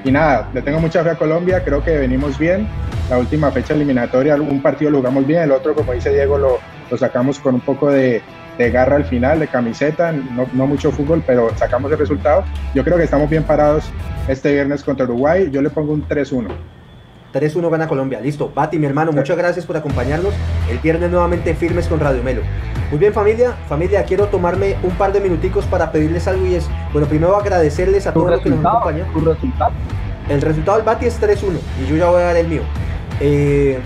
[0.04, 2.68] Y nada, le tengo mucha fe a Colombia, creo que venimos bien.
[3.10, 6.58] La última fecha eliminatoria, un partido lo jugamos bien, el otro, como dice Diego, lo,
[6.90, 8.22] lo sacamos con un poco de,
[8.58, 12.44] de garra al final, de camiseta, no, no, mucho fútbol, pero sacamos el resultado.
[12.74, 13.90] Yo creo que estamos bien parados
[14.26, 15.48] este viernes contra Uruguay.
[15.50, 16.48] Yo le pongo un 3-1.
[17.32, 18.20] 3-1 gana Colombia.
[18.20, 18.50] Listo.
[18.54, 20.32] Bati, mi hermano, muchas gracias por acompañarnos.
[20.70, 22.42] El viernes nuevamente firmes con Radio Melo.
[22.90, 23.52] Muy bien, familia.
[23.68, 28.06] Familia, quiero tomarme un par de minuticos para pedirles algo y es, bueno, primero agradecerles
[28.06, 29.06] a todos los que nos acompañan.
[30.28, 32.62] El resultado del Bati es 3-1 y yo ya voy a dar el mío.
[33.20, 33.78] Eh,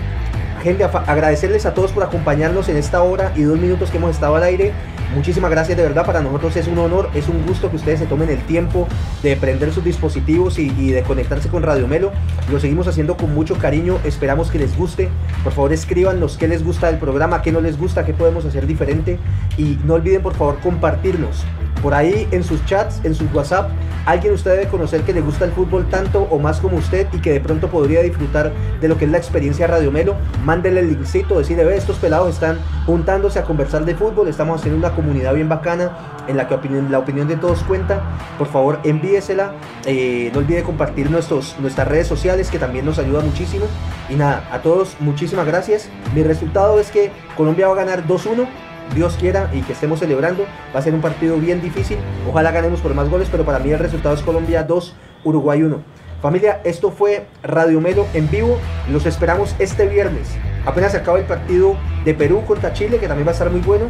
[0.63, 4.35] gente, agradecerles a todos por acompañarnos en esta hora y dos minutos que hemos estado
[4.35, 4.71] al aire.
[5.13, 8.05] Muchísimas gracias de verdad, para nosotros es un honor, es un gusto que ustedes se
[8.07, 8.87] tomen el tiempo
[9.21, 12.11] de prender sus dispositivos y, de conectarse con Radio Melo.
[12.49, 15.09] Lo seguimos haciendo con mucho cariño, esperamos que les guste.
[15.43, 18.65] Por favor escríbanos qué les gusta del programa, qué no les gusta, qué podemos hacer
[18.65, 19.19] diferente.
[19.57, 21.43] Y no olviden por favor compartirnos
[21.83, 23.69] por ahí en sus chats, en su WhatsApp,
[24.05, 27.19] alguien usted debe conocer que le gusta el fútbol tanto o más como usted y
[27.19, 30.15] que de pronto podría disfrutar de lo que es la experiencia Radio Melo.
[30.45, 34.79] Mándele el linkcito, decirle, ve, estos pelados están juntándose a conversar de fútbol, estamos haciendo
[34.79, 35.91] una comunidad bien bacana
[36.27, 36.57] en la que
[36.89, 38.01] la opinión de todos cuenta.
[38.37, 39.51] Por favor, envíesela.
[39.85, 43.65] Eh, no olvide compartir nuestros, nuestras redes sociales que también nos ayuda muchísimo.
[44.09, 45.89] Y nada, a todos muchísimas gracias.
[46.15, 48.47] Mi resultado es que Colombia va a ganar 2-1
[48.95, 50.45] Dios quiera y que estemos celebrando.
[50.75, 51.97] Va a ser un partido bien difícil.
[52.29, 55.81] Ojalá ganemos por más goles, pero para mí el resultado es Colombia 2, Uruguay 1.
[56.21, 58.57] Familia, esto fue Radio Melo en vivo.
[58.89, 60.29] Los esperamos este viernes.
[60.65, 63.61] Apenas se acaba el partido de Perú contra Chile, que también va a estar muy
[63.61, 63.85] bueno.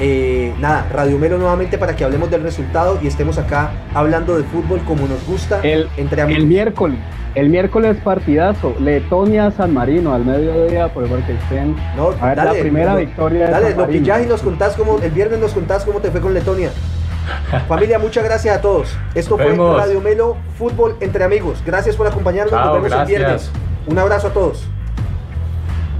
[0.00, 4.44] Eh, nada, Radio Melo nuevamente para que hablemos del resultado y estemos acá hablando de
[4.44, 6.42] fútbol como nos gusta el, entre amigos.
[6.42, 6.98] El miércoles.
[7.34, 12.52] El miércoles partidazo, Letonia San Marino al mediodía, por porque estén no, a ver, la
[12.52, 13.50] primera victoria.
[13.50, 16.32] Dale, lo pillas y nos contás cómo, el viernes nos contás cómo te fue con
[16.32, 16.70] Letonia.
[17.68, 18.96] Familia, muchas gracias a todos.
[19.14, 21.62] Esto fue Radio Melo Fútbol entre amigos.
[21.64, 22.52] Gracias por acompañarnos.
[22.52, 23.50] nos vemos el viernes.
[23.86, 24.66] Un abrazo a todos.